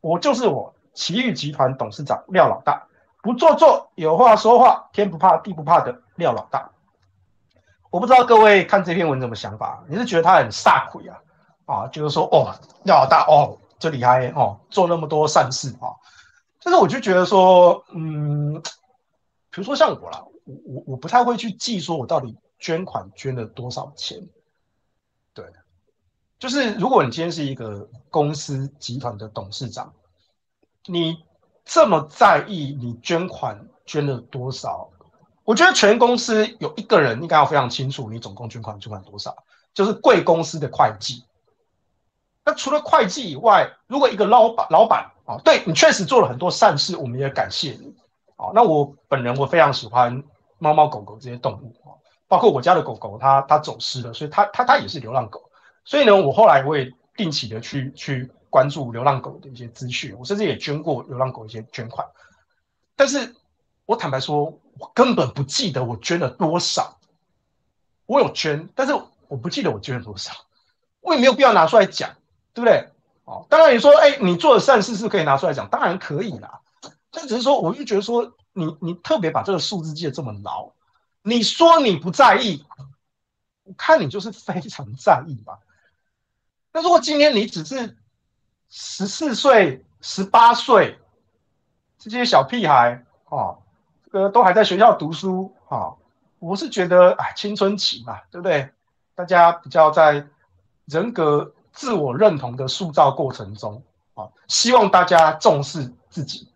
[0.00, 2.84] 我就是我奇遇集团董事长廖老大，
[3.20, 6.70] 不做作，有话说话，天不怕地不怕的廖老大。
[7.92, 9.84] 我不知道各位看这篇文怎么想法？
[9.86, 11.18] 你是觉得他很煞鬼啊？
[11.66, 12.50] 啊，就是说哦，
[12.84, 15.92] 廖老大哦，这厉害哦，做那么多善事啊。
[16.62, 18.54] 但是我就觉得说，嗯，
[19.50, 24.26] 比如说像我啦，我我我不太会去记说我到底捐款捐了多少钱。
[25.34, 25.44] 对，
[26.38, 29.92] 就是如果你今天是一个公司集团的董事长，
[30.86, 31.22] 你
[31.62, 34.88] 这么在意你捐款捐了多少？
[35.44, 39.36] 我觉得全公司有一个人应该要非常清楚，你总共捐款捐款多少，
[39.74, 41.24] 就是贵公司的会计。
[42.44, 47.94] 那除了会计以外，如果一个老板老板啊，对你确实做了很多善事，我们也感谢你。
[48.36, 50.22] 啊，那我本人我非常喜欢
[50.58, 51.94] 猫猫狗狗这些动物啊，
[52.26, 55.50] 包括我家的狗狗，它它走失了，所以它它它也是流浪狗。
[55.84, 62.06] 所以呢，我后来我也定期的去去关注流浪狗的一些资讯，我甚至也捐过流浪狗一些捐款。
[62.96, 63.34] 但是
[63.86, 66.98] 我坦白说，我根本不记得我捐了多少。
[68.06, 68.94] 我有捐，但是
[69.28, 70.32] 我不记得我捐了多少，
[71.00, 72.14] 我也没有必要拿出来讲。
[72.54, 72.86] 对不对？
[73.24, 76.60] 哦，当然你说，哎，你做的善事是可以拿出来讲，当然可以啦。
[77.10, 80.70] 但只是说，我就觉得说，你你特别把这个数字记得这么牢，
[81.22, 82.62] 你说你不在意，
[83.62, 85.60] 我看你就是非常在意吧。
[86.72, 87.96] 那如果今天你只是
[88.68, 90.98] 十四岁、十八岁
[91.96, 93.61] 这些小屁孩啊，这
[94.12, 95.94] 个都还在学校读书啊，
[96.38, 98.70] 我是觉得，哎，青春期嘛，对不对？
[99.14, 100.26] 大家比较在
[100.84, 101.52] 人格。
[101.74, 103.82] 自我认同的塑造过程中，
[104.12, 106.46] 啊，希望大家重视自己。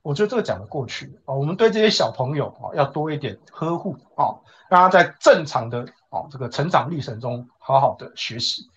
[0.00, 1.34] 我觉得这个讲得过去啊。
[1.34, 4.38] 我们对这些小朋友啊，要多一点呵护啊，
[4.68, 8.70] 让他在正常的啊这个成长历程中好好的学习。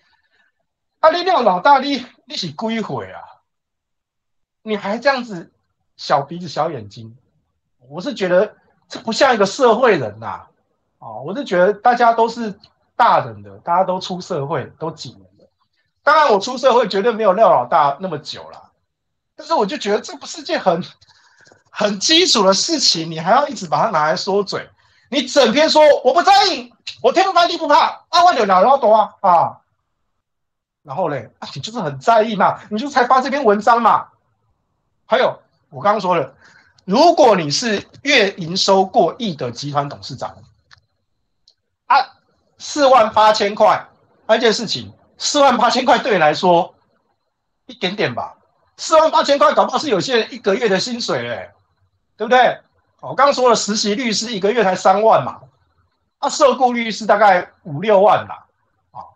[0.98, 3.22] 啊，你廖老大，你你是几岁啊？
[4.62, 5.52] 你还这样子
[5.96, 7.16] 小鼻子小眼睛，
[7.88, 8.54] 我是觉得
[8.88, 10.46] 这不像一个社会人呐。
[10.98, 12.58] 啊，我是觉得大家都是
[12.96, 15.46] 大人的，大家都出社会都几年了。
[16.02, 18.70] 当然，我出社会绝对没有廖老大那么久了，
[19.36, 20.82] 但是我就觉得这不是件很
[21.70, 24.68] 很基础的事情，你还要一直把它拿来说嘴，
[25.10, 26.72] 你整篇说我不在意，
[27.02, 29.60] 我天不怕地不怕，啊，我就两条多啊啊，
[30.82, 34.08] 然后嘞，你就是很在意嘛，你就才发这篇文章嘛。
[35.04, 36.33] 还有我刚刚说了，
[36.84, 40.36] 如果你是月营收过亿的集团董事长，
[41.86, 41.96] 啊，
[42.58, 43.86] 四万八千块，
[44.26, 44.92] 那件事情。
[45.16, 46.74] 四万八千块对你来说
[47.66, 48.36] 一点点吧，
[48.76, 51.50] 四万八千块搞不好是有些人一个月的薪水嘞，
[52.16, 52.60] 对不对？
[53.00, 55.40] 我刚说了，实习律师一个月才三万嘛，
[56.18, 58.46] 啊，受雇律师大概五六万吧，
[58.90, 59.06] 啊，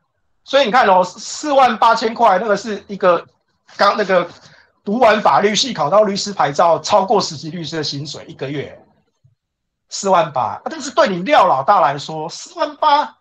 [0.45, 3.27] 所以你看哦，四万八千块那个是一个
[3.77, 4.27] 刚那个
[4.89, 8.83] 读完法律系考到律师牌照超过实习律师的薪水一个月，
[9.91, 13.19] 四万八，但是对你廖老大来说，四万八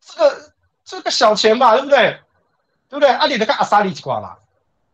[0.00, 0.52] 这个。
[0.84, 2.20] 这个小钱嘛，对不对？
[2.88, 3.08] 对不对？
[3.08, 4.36] 啊，你得看阿萨利几块嘛，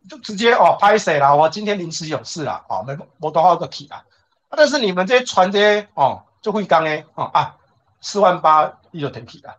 [0.09, 1.35] 就直接哦拍谁啦？
[1.35, 4.03] 我今天临时有事啦，哦，没没多少个题啊。
[4.49, 7.57] 但是你们这些传这些哦，就会讲哎，哦啊，
[8.01, 9.57] 四万八你就停题了。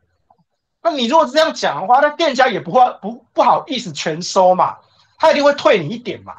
[0.81, 4.77] 那你如果是这样讲的话，那店家也不会不不好意思全收嘛，
[5.19, 6.33] 他一定会退你一点嘛，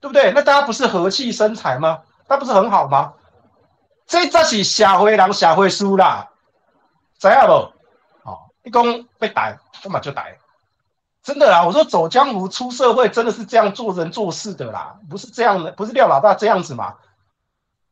[0.00, 0.32] 对不对？
[0.32, 2.02] 那大家不是和气生财吗？
[2.28, 3.14] 那不是很好吗？
[4.06, 6.28] 这这是社会人社会输啦，
[7.18, 8.30] 知道不？
[8.30, 10.38] 哦一公被逮，干嘛就逮？
[11.22, 16.94] 真的啦，我说走江湖出社会，真的是这样做人做事的啦，不是这样的，不是廖老大这样子嘛？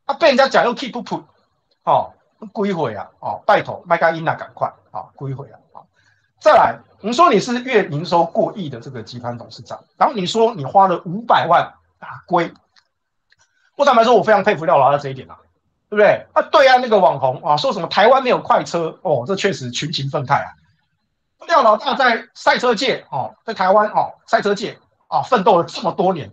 [0.05, 1.25] 啊，被人家讲又 keep 不 put，
[1.85, 2.13] 哦，
[2.53, 5.59] 归回啊，哦，拜托麦加因娜赶快啊，归回，啊，
[6.41, 12.53] 再来，你说你是月营收过亿的这个集团董事长，然后你说你花了五百万打龟，
[13.77, 15.37] 我坦白说，我非常佩服廖老大这一点啊，
[15.89, 16.27] 对不对？
[16.35, 20.53] 啊，对啊，那个网红啊，说什么台湾没有快车，哦，这确实群情愤慨啊。
[21.47, 24.79] 廖老大在赛车界哦，在台湾哦，赛车界
[25.09, 26.31] 啊奋斗了这么多年，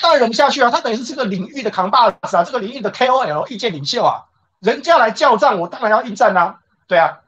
[0.00, 0.70] 当然忍不下去啊！
[0.70, 4.22] 他等于是这个领域的扛把子啊，这个领域的 KOL 意见领袖啊，
[4.60, 6.60] 人家来叫战，我当然要应战啊！
[6.86, 7.18] 对啊，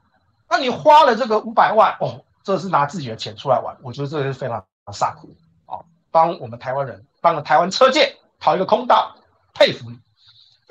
[0.48, 5.34] 那你花了这个五百万哦，这是拿自己的钱出来玩，我觉得这是非常煞苦
[5.66, 5.80] 啊！
[6.10, 9.16] 帮我们台湾人，帮了台湾车界讨一个公道，
[9.54, 9.98] 佩服你，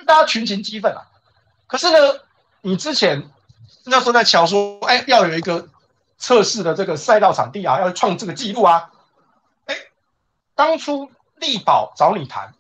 [0.06, 1.06] 大家群情激愤啊！
[1.68, 2.20] 可是呢，
[2.62, 3.30] 你之前
[3.86, 5.68] 那时候在乔说，哎，要有一个。
[6.16, 8.92] 测试的这个赛道场地啊，要创这个记录啊！
[9.66, 9.76] 哎，
[10.56, 12.54] 当初力宝找你谈，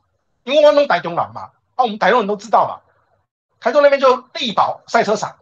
[0.43, 2.81] 因为我们台中人嘛，啊，我们台中人都知道嘛，
[3.61, 5.37] 台中那边就力宝赛车场，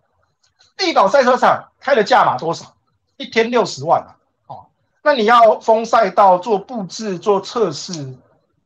[0.82, 2.73] 力宝赛车场开的价码多少？
[3.17, 4.15] 一天六十万啊！
[4.47, 4.65] 哦，
[5.03, 8.17] 那你要封赛道、做布置、做测试，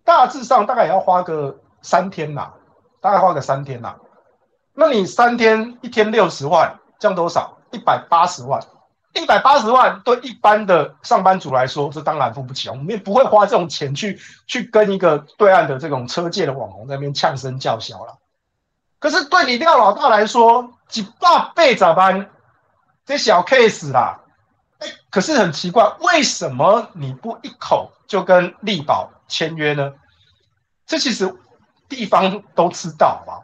[0.04, 2.54] 大致上大概也要花个三天呐，
[3.02, 3.96] 大概花个三天呐、
[4.74, 7.58] 那你三天一天六十万，这样多少？
[7.72, 8.62] 一百八十万。
[9.14, 12.74] 一百八十万对一般的上班族来说，这当然付不起啊。
[12.74, 18.18] 我们也不会花这种钱去去跟一个对岸的这种车界的网红在那边呛声叫嚣了。
[19.00, 22.30] 可是对你廖老大来说，几百倍咋办？
[23.06, 24.20] 这小 case 啦。
[24.80, 29.94] 哎，可是很奇怪，为什么你不一口就跟力宝签约呢？
[30.86, 31.34] 这其实
[31.88, 33.42] 地方都知道吧？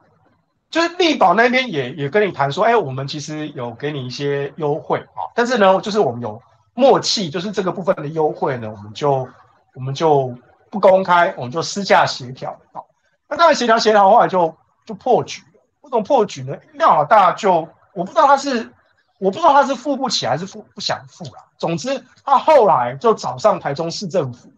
[0.69, 6.41] 就是力宝那边也也跟你谈说，哎，我们其实有给你一些优惠啊，但是呢，就是我们有
[6.73, 9.27] 默契，就是这个部分的优惠呢，我们就
[9.73, 10.33] 我们就
[10.69, 12.81] 不公开，我们就私下协调啊。
[13.27, 14.55] 那当然协调协调，后来就
[14.93, 15.61] 破局了。
[15.81, 16.55] 为什么破局呢？
[16.73, 18.71] 廖老大就我不知道他是
[19.19, 21.33] 我不知道他是付不起还是付不想付了。
[21.57, 24.51] 总之，他后来就找上台中市政府，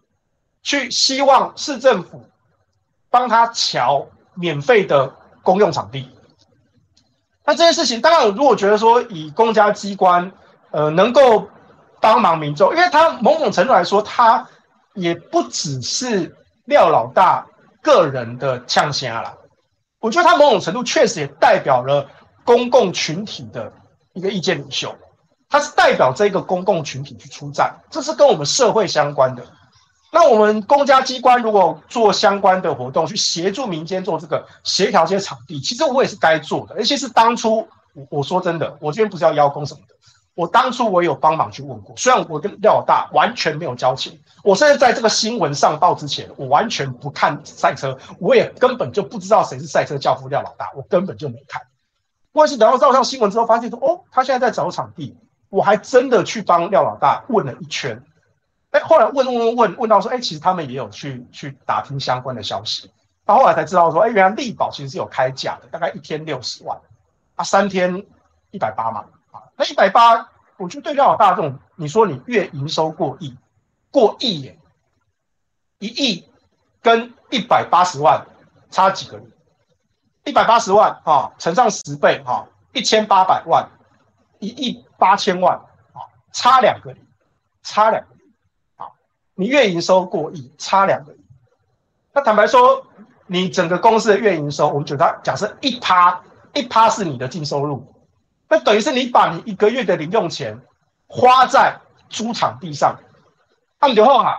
[0.61, 2.23] 去希望市政府
[3.09, 5.13] 帮他乔免费的。
[5.45, 6.09] 公用场地，
[7.43, 10.31] 那这件事情当然，如果觉得说以公家机关，
[10.71, 11.49] 呃，能够
[11.99, 14.47] 帮忙民众，因为他某种程度来说，他
[14.93, 17.45] 也不只是廖老大
[17.81, 19.33] 个人的呛声啦。
[20.03, 22.05] 我觉得他某种程度确实也代表了
[22.43, 23.71] 公共群体的
[24.11, 24.93] 一个意见领袖，
[25.49, 29.41] 他是代表这个公共群体去出战，这是跟我们社会相关的。
[30.11, 36.75] 那我们公家机关如果做相关的活动，去协助民间做这个协调这些场地，其实我也是该做的。
[36.75, 39.92] 而且是当初我我说真的，我这边不是要邀功什么的，
[40.35, 41.95] 我当初我有帮忙去问过。
[41.95, 51.61] 虽然我跟廖老大完全没有交情，我甚至在这个新闻上报之前，我完全不看赛车，我也根本就不知道谁是赛车教父廖老大，我根本就没看。
[52.31, 55.15] 关是等到照上新闻之后，发现说哦，他现在在找场地，
[55.49, 58.03] 我还真的去帮廖老大问了一圈。
[58.71, 62.89] 哎，后来问问问问到说，哎，其实他们也有去去打听相关的消息，
[63.23, 66.75] 到后来才知道说，哎，原来力宝其实是有开价的，大概一天六十万，
[67.35, 68.03] 啊，三天
[68.49, 69.05] 一百八嘛，
[69.63, 73.37] 那一百八，我觉得对廖大众，你说你月营收过亿，
[73.91, 74.59] 过亿耶，
[75.79, 76.27] 一亿
[76.81, 78.27] 跟一百八十万
[78.69, 79.33] 差几个亿？
[80.25, 83.69] 一百八十万啊，乘上十倍哈，一千八百万，
[84.39, 86.97] 一亿八千万啊，差两个亿，
[87.61, 88.19] 差两个亿
[88.75, 88.87] 啊。
[89.35, 91.25] 你月营收过亿，差两个亿。
[92.11, 92.85] 那坦白说，
[93.27, 96.21] 你整个公司的月营收，我们觉得假设一趴，
[96.53, 97.92] 一趴是你的净收入，
[98.47, 100.59] 那等于是你把你一个月的零用钱
[101.07, 101.79] 花在
[102.09, 102.95] 租场地上。
[103.79, 104.35] 那么以后啊，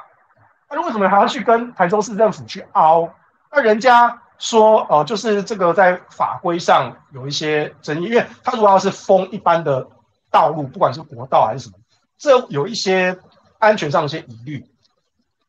[0.71, 3.09] 那为什么还要去跟台中市政府去凹？
[3.51, 9.87] 那人家说哦、呃，就是这个在法规上有一些争议，因为它主要是封一般的
[10.31, 11.77] 道路，不管是国道还是什么，
[12.19, 13.19] 这有一些
[13.59, 14.67] 安全上的一些疑虑。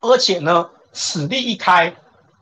[0.01, 1.95] 而且呢，此例一开，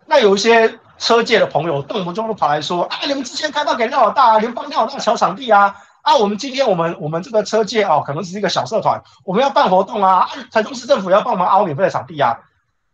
[0.06, 5.76] 那有一些车界的朋友动不动就跑来说：“啊，你们之前开发给廖老大，你们帮廖老大乔场地啊！
[6.04, 12.38] 啊，我们今天我们我们这个车界哦，可能是一个小社团，我们要办活动啊，台中市政府要帮忙凹免费的场地啊，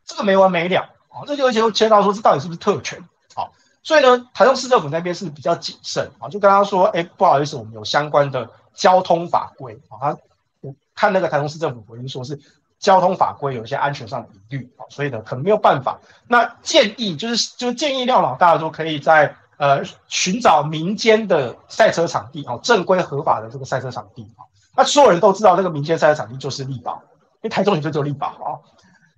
[0.05, 1.25] 这个没完没了啊！
[1.27, 3.03] 这就而且又牵到说，这到底是不是特权？
[3.35, 3.49] 好、啊，
[3.83, 9.99] 所以呢，台中市政府那边是比较谨慎啊，就跟他说：哎，不好意思，我们有相关的交通法规啊。
[9.99, 10.17] 他
[10.61, 12.39] 我看那个台中市政府回应说是。
[12.79, 15.99] 交通法规有一些安全上的疑虑啊，所以呢，可能没有办法。
[16.29, 24.47] 那建议就是，就是建议廖老大说，可以在呃寻找民间的赛车场地啊，正规合法的这个赛车场地啊。
[24.75, 27.01] 那所有人都知道，这个民间赛车场地就是力宝，
[27.41, 28.47] 因为台中也就只有力宝啊。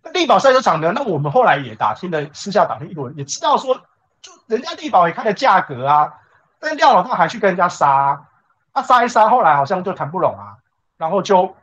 [0.04, 3.76] 那力宝赛车场呢，那我们后来也打听了，私下打听一轮，也知道说，
[4.22, 6.12] 就人家力宝也开了价格啊，
[6.60, 8.26] 但廖老大还去跟人家杀，
[8.72, 10.58] 啊杀一杀，后来好像就谈不拢啊，
[10.98, 11.56] 然后就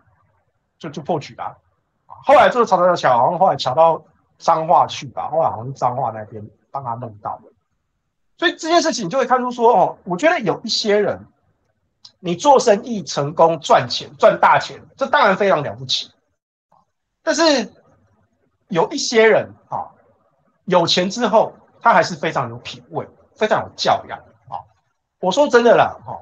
[0.79, 1.59] 就就破局了。
[2.25, 4.01] 后来就是吵吵吵，好像后来吵到
[4.39, 7.51] 彰化去吧，后来好像是彰化那边帮他弄到的。
[8.39, 11.27] 所以这件事情就会看出说，哦，我觉得有一些人，
[12.21, 16.11] 你做生意成功赚钱赚大钱，这当然非常了不起。
[17.23, 17.71] 但是
[18.69, 19.91] 有一些人啊，
[20.65, 24.19] 有钱之后他还是非常有品味，非常有教养
[24.49, 24.63] 啊。
[25.21, 26.19] 我说真的啦，哈，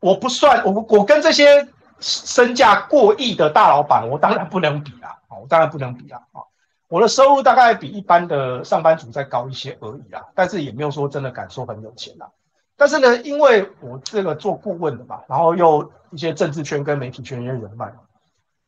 [0.00, 5.16] 我不算我我跟这些身价过亿的大老板，我当然不能比啦。
[5.40, 6.20] 我当然不能比啊！
[6.32, 6.42] 啊，
[6.90, 12.28] 我的收入大概比一般的上班族再高一些而已啦，但是也没有说真的敢说很有钱啦。
[12.76, 17.92] 但是呢，因为我这个做顾问的嘛，然后又一些政治圈跟媒体圈一些人脉，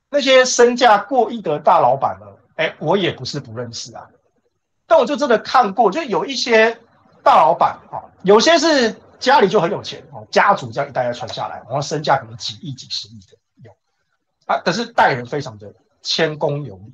[0.08, 4.08] 那些身价过亿的大老板呢，哎，我也不是不认识啊。
[4.86, 6.78] 但我就真的看过，就有一些
[7.24, 13.72] 大老板啊，有些是家里就很有钱哦，家族这样一代代传下来，然后身价可能几亿、几十亿的有
[14.46, 15.74] 啊，可是待人非常的。
[16.04, 16.92] 谦恭有礼，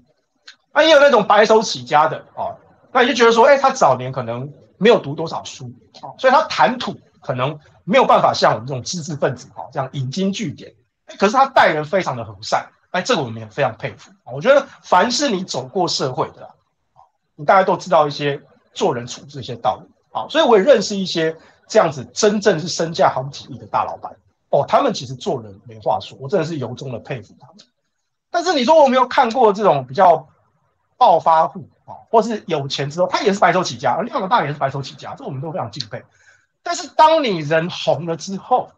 [0.79, 2.57] 那也有那种白手起家的哦，
[2.93, 10.73] 那你就觉得说，哎，他早年可能没有读多少书啊，所以他谈吐可能没有办法像我们这种知识分子哈这样引经据典，
[11.19, 14.13] 可是他待人非常的和善，哎，这个我们也非常佩服。
[14.33, 16.49] 我觉得凡是你走过社会的，
[17.35, 18.41] 你大家都知道一些
[18.73, 24.15] 做人处事一些道理啊，所以我也认识一些这样子真正是身价好几亿的大老板
[24.51, 27.57] 哦，他们其实做人没话说，我真的是由衷的佩服他们。
[28.31, 30.29] 但是你说我没有看过这种比较
[30.99, 36.05] 暴发户啊，或是有钱之后，他也是白手起家，而廖老大也是白手起家，这我们都非常敬佩。
[36.63, 38.71] 但是当你人红了之后，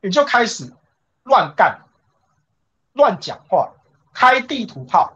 [0.00, 0.72] 你就开始
[1.22, 1.82] 乱干、
[2.94, 3.70] 乱讲话、
[4.12, 5.12] 开地图炮、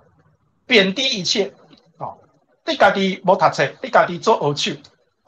[0.67, 1.53] 贬低一切
[1.99, 2.15] 啊！
[2.65, 4.81] 你家己没读书，你家己做恶趣，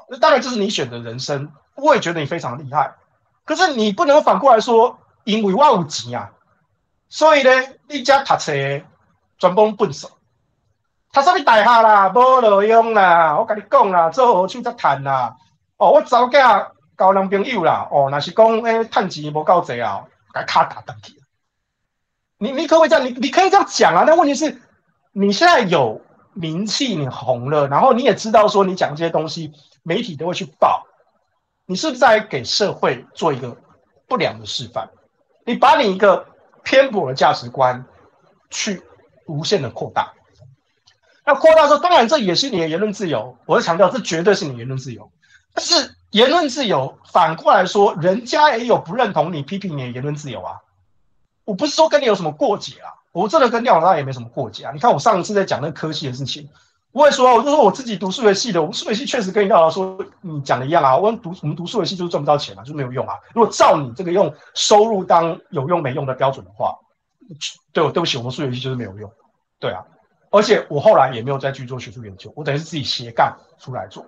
[0.08, 2.94] 那当然这是你选的人生，我也觉得你非常厉害。
[3.44, 6.30] 可是你不能反过来说，因为我有钱啊。
[7.08, 7.50] 所以呢，
[7.88, 8.52] 你家读册
[9.38, 10.13] 全部笨手，
[11.14, 13.38] 他说你大学啦，无路用啦。
[13.38, 15.36] 我跟你讲啦，做好手才赚啦。
[15.76, 17.88] 哦，我早嫁交男朋友啦。
[17.90, 21.14] 哦，若是讲诶，赚钱无够济啊，把卡打断去。
[22.38, 23.06] 你你可不可以这样？
[23.06, 24.04] 你你可以这样讲啊。
[24.04, 24.60] 但问题是，
[25.12, 26.00] 你现在有
[26.32, 29.52] 名气，你红了，然后你也知道说你讲这些东西，
[29.84, 30.84] 媒体都会去报。
[31.66, 33.56] 你是不是在给社会做一个
[34.08, 34.88] 不良的示范？
[35.46, 36.26] 你把你一个。
[36.66, 37.84] 偏颇的价值观，
[38.48, 38.82] 去
[39.26, 40.14] 无限的扩大。
[41.26, 43.36] 那扩大说，当然这也是你的言论自由。
[43.46, 45.10] 我是强调，这绝对是你言论自由。
[45.54, 50.58] 但是言论自由反过来说，人家也有不认同你、批评你的言论自由啊。
[51.44, 54.72] 我不是说跟你有什么过节啊，我真的跟廖老大也没什么过节啊。
[54.72, 56.48] 你看我上一次在讲那个科系的事情，
[56.92, 60.96] 我也说，我就说我自己读数学系的，我们数学系确实跟廖老大说你讲的一样啊。
[60.96, 63.14] 我们读我们读数学系就是赚不到钱啊，就没有用啊。
[63.32, 66.76] 如果照你这个用收入当有用没用的标准的话，
[67.72, 69.10] 对对不起，我们数学系就是没有用。
[69.58, 69.84] 对啊，
[70.34, 74.04] 而且我后来也没有再去做学术研究，我等于是自己斜杠出来做。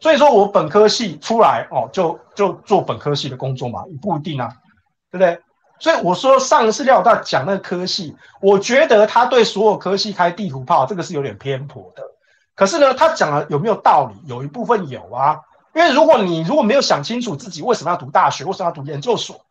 [0.00, 4.48] 所以说我本科系出来哦，就就做本科系的工作嘛，也不一定啊，
[5.10, 5.38] 对不对？
[5.78, 12.02] 所以我说上一次廖大讲那个科系，我觉得他对所有科系开地图炮，这个是有点偏颇的。
[12.54, 14.14] 可是呢，他讲了有没有道理？
[14.26, 15.38] 有一部分有啊，
[15.74, 19.44] 因为如果你如果没有想清楚自己为什么要读大学，为什么要读研究所，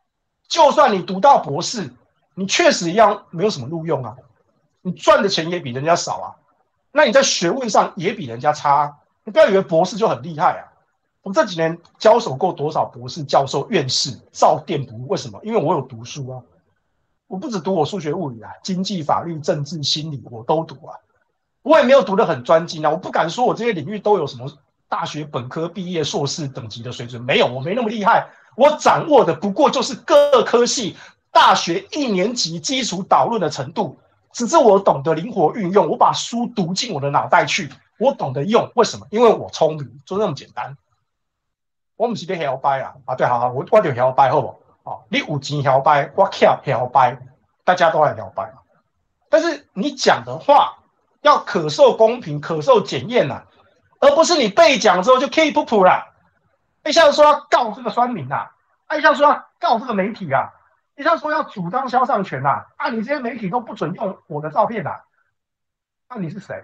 [0.49, 1.93] 就算你读到博士，
[2.33, 4.15] 你确实一样没有什么录用啊，
[4.85, 6.35] 你赚的钱也比人家少啊，
[6.91, 8.99] 那你在学问上也比人家差。
[9.23, 10.69] 你不要以为博士就很厉害啊，
[11.23, 15.07] 我这几年交手过多少博士、教授、院士，照电不误。
[15.07, 15.39] 为什么？
[15.43, 16.43] 因为我有读书啊，
[17.25, 20.93] 我不止读我数学、物理啊，经济、法律、政治、心理我都读啊。
[21.63, 24.47] 我也没有读得很专精啊，我不敢说我这些领域都有什么
[24.87, 28.29] 大学本科毕业、硕士等级的水准，没有，我没那么厉害。
[28.55, 30.95] 我掌握的不过就是各科系
[31.31, 33.97] 大学一年级基础导论的程度，
[34.35, 38.69] 只是我懂得灵活运用，我把书读进我的脑袋去，我懂得用。
[38.75, 39.07] 为什么？
[39.09, 40.77] 因为我聪明，就那么简单。
[41.95, 43.15] 我不是在摇摆啊啊！
[43.15, 45.05] 对，好好，我我就摇摆，好不好？
[45.09, 47.17] 你有钱摇摆，我巧摇摆，
[47.63, 48.53] 大家都来摇摆。
[49.29, 50.77] 但是你讲的话。
[51.21, 53.41] 要可受公平、可受检验呐，
[53.99, 56.05] 而不是你被讲之后就 keep 不普了。
[56.85, 58.47] 一下子说要告这个酸民呐，
[58.95, 60.53] 一下子说要告这个媒体啊，
[60.95, 65.01] 一下子说要主张肖像权呐，啊，你这些媒体都不准用我的照片呐，
[66.09, 66.63] 那你是谁？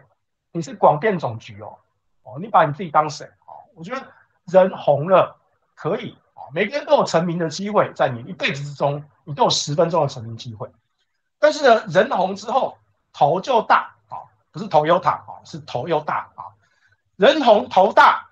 [0.52, 1.78] 你是广电总局哦，
[2.24, 3.26] 哦，你把你自己当谁？
[3.46, 4.08] 哦，我觉得
[4.46, 5.38] 人红了
[5.76, 10.72] 可以哦，每个人都有成名的机会，在你一辈子之中，你都有十分钟的成名机会。
[11.40, 12.78] 但是呢，人红之后
[13.14, 13.96] 头就大。
[14.10, 16.52] 哦不是头又大啊，是头又大啊。
[17.16, 18.28] 人红头大，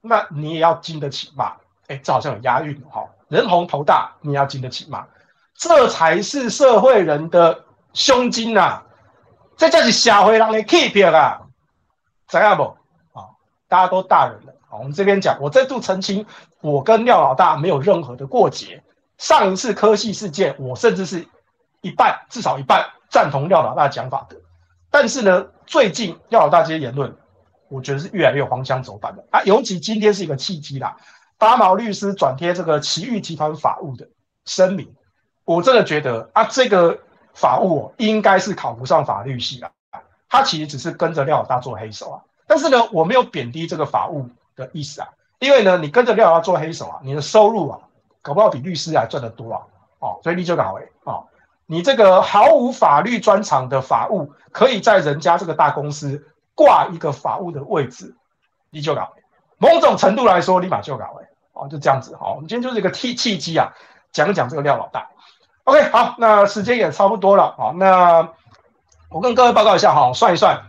[0.00, 1.56] 那你也要经得起骂。
[1.88, 3.08] 哎，这好像有押韵哈。
[3.26, 5.08] 人红头大，你也要经得起骂，
[5.58, 8.82] 这才是社会人的胸襟呐。
[9.56, 11.40] 这就是社会人的气魄啊，
[12.28, 12.62] 知道不？
[13.18, 13.24] 啊，
[13.68, 14.52] 大家都大人了。
[14.70, 16.26] 我们这边讲，我再度澄清，
[16.60, 18.82] 我跟廖老大没有任何的过节。
[19.16, 21.26] 上一次科系事件，我甚至是
[21.80, 24.36] 一半，至少一半赞同廖老大讲法的。
[24.90, 27.16] 但是呢，最近廖老大这些言论，
[27.70, 29.42] 我觉得是越来越荒腔走板了啊！
[29.44, 30.94] 尤其今天是一个契机啦，
[31.38, 34.06] 八毛律师转贴这个奇遇集团法务的
[34.44, 34.94] 声明，
[35.46, 36.98] 我真的觉得啊，这个
[37.32, 39.70] 法务应该是考不上法律系啊，
[40.28, 42.20] 他其实只是跟着廖老大做黑手啊。
[42.46, 45.08] 但是呢，我没有贬低这个法务的意思啊，
[45.38, 47.80] 因为呢，你跟着廖老大做黑手啊，你的收入啊，
[48.20, 49.62] 搞不好比律师还赚得多啊！
[50.00, 51.12] 哦，所以你就搞哎啊。
[51.14, 51.26] 哦
[51.68, 56.24] 你这个毫无法律专长的法务，可以在人家这个大公司
[56.54, 58.14] 挂一个法务的位置，
[58.70, 59.12] 你就搞。
[59.58, 62.14] 某种程度来说，立马就搞哎，哦，就这样子。
[62.14, 63.72] 好，我们今天就是一个契契机啊，
[64.12, 65.10] 讲讲这个廖老大。
[65.66, 67.52] OK，好，那时间也差不多了。
[67.58, 68.28] 好，那
[69.10, 70.62] 我跟各位报告一下哈，算一算，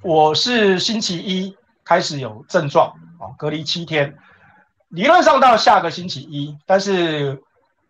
[0.00, 2.86] 我是星期一开始有症状
[3.18, 4.16] 啊，隔离七天，
[4.90, 7.42] 理论上到下个星期一，但是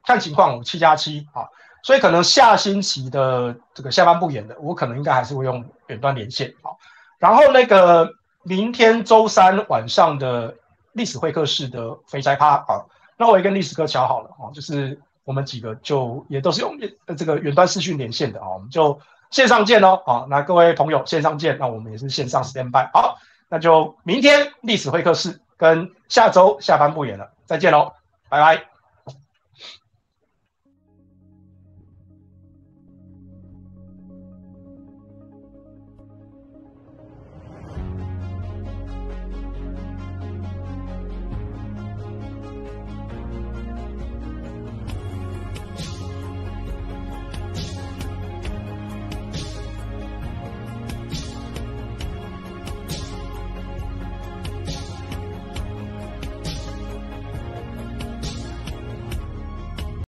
[0.07, 1.45] 看情况，我七加七啊，
[1.83, 6.73] 所以可能下星期的这个下半部演的，我可能应该还是会用远端连线啊。
[7.19, 8.11] 然后那个
[8.43, 10.55] 明天周三晚上的
[10.93, 12.81] 历史会客室的肥宅趴啊，
[13.19, 16.79] 那我也跟历史哥乔好了啊，就是我们几个就也都是用
[17.17, 20.27] 这个远端视讯连线的啊，我们就线上见喽啊。
[20.31, 23.19] 那各位朋友线上见，那我们也是线上 stand by 好，
[23.49, 25.41] 那就明天历史会客室。
[25.57, 27.93] 跟下周下班不远了，再见喽，
[28.29, 28.74] 拜拜。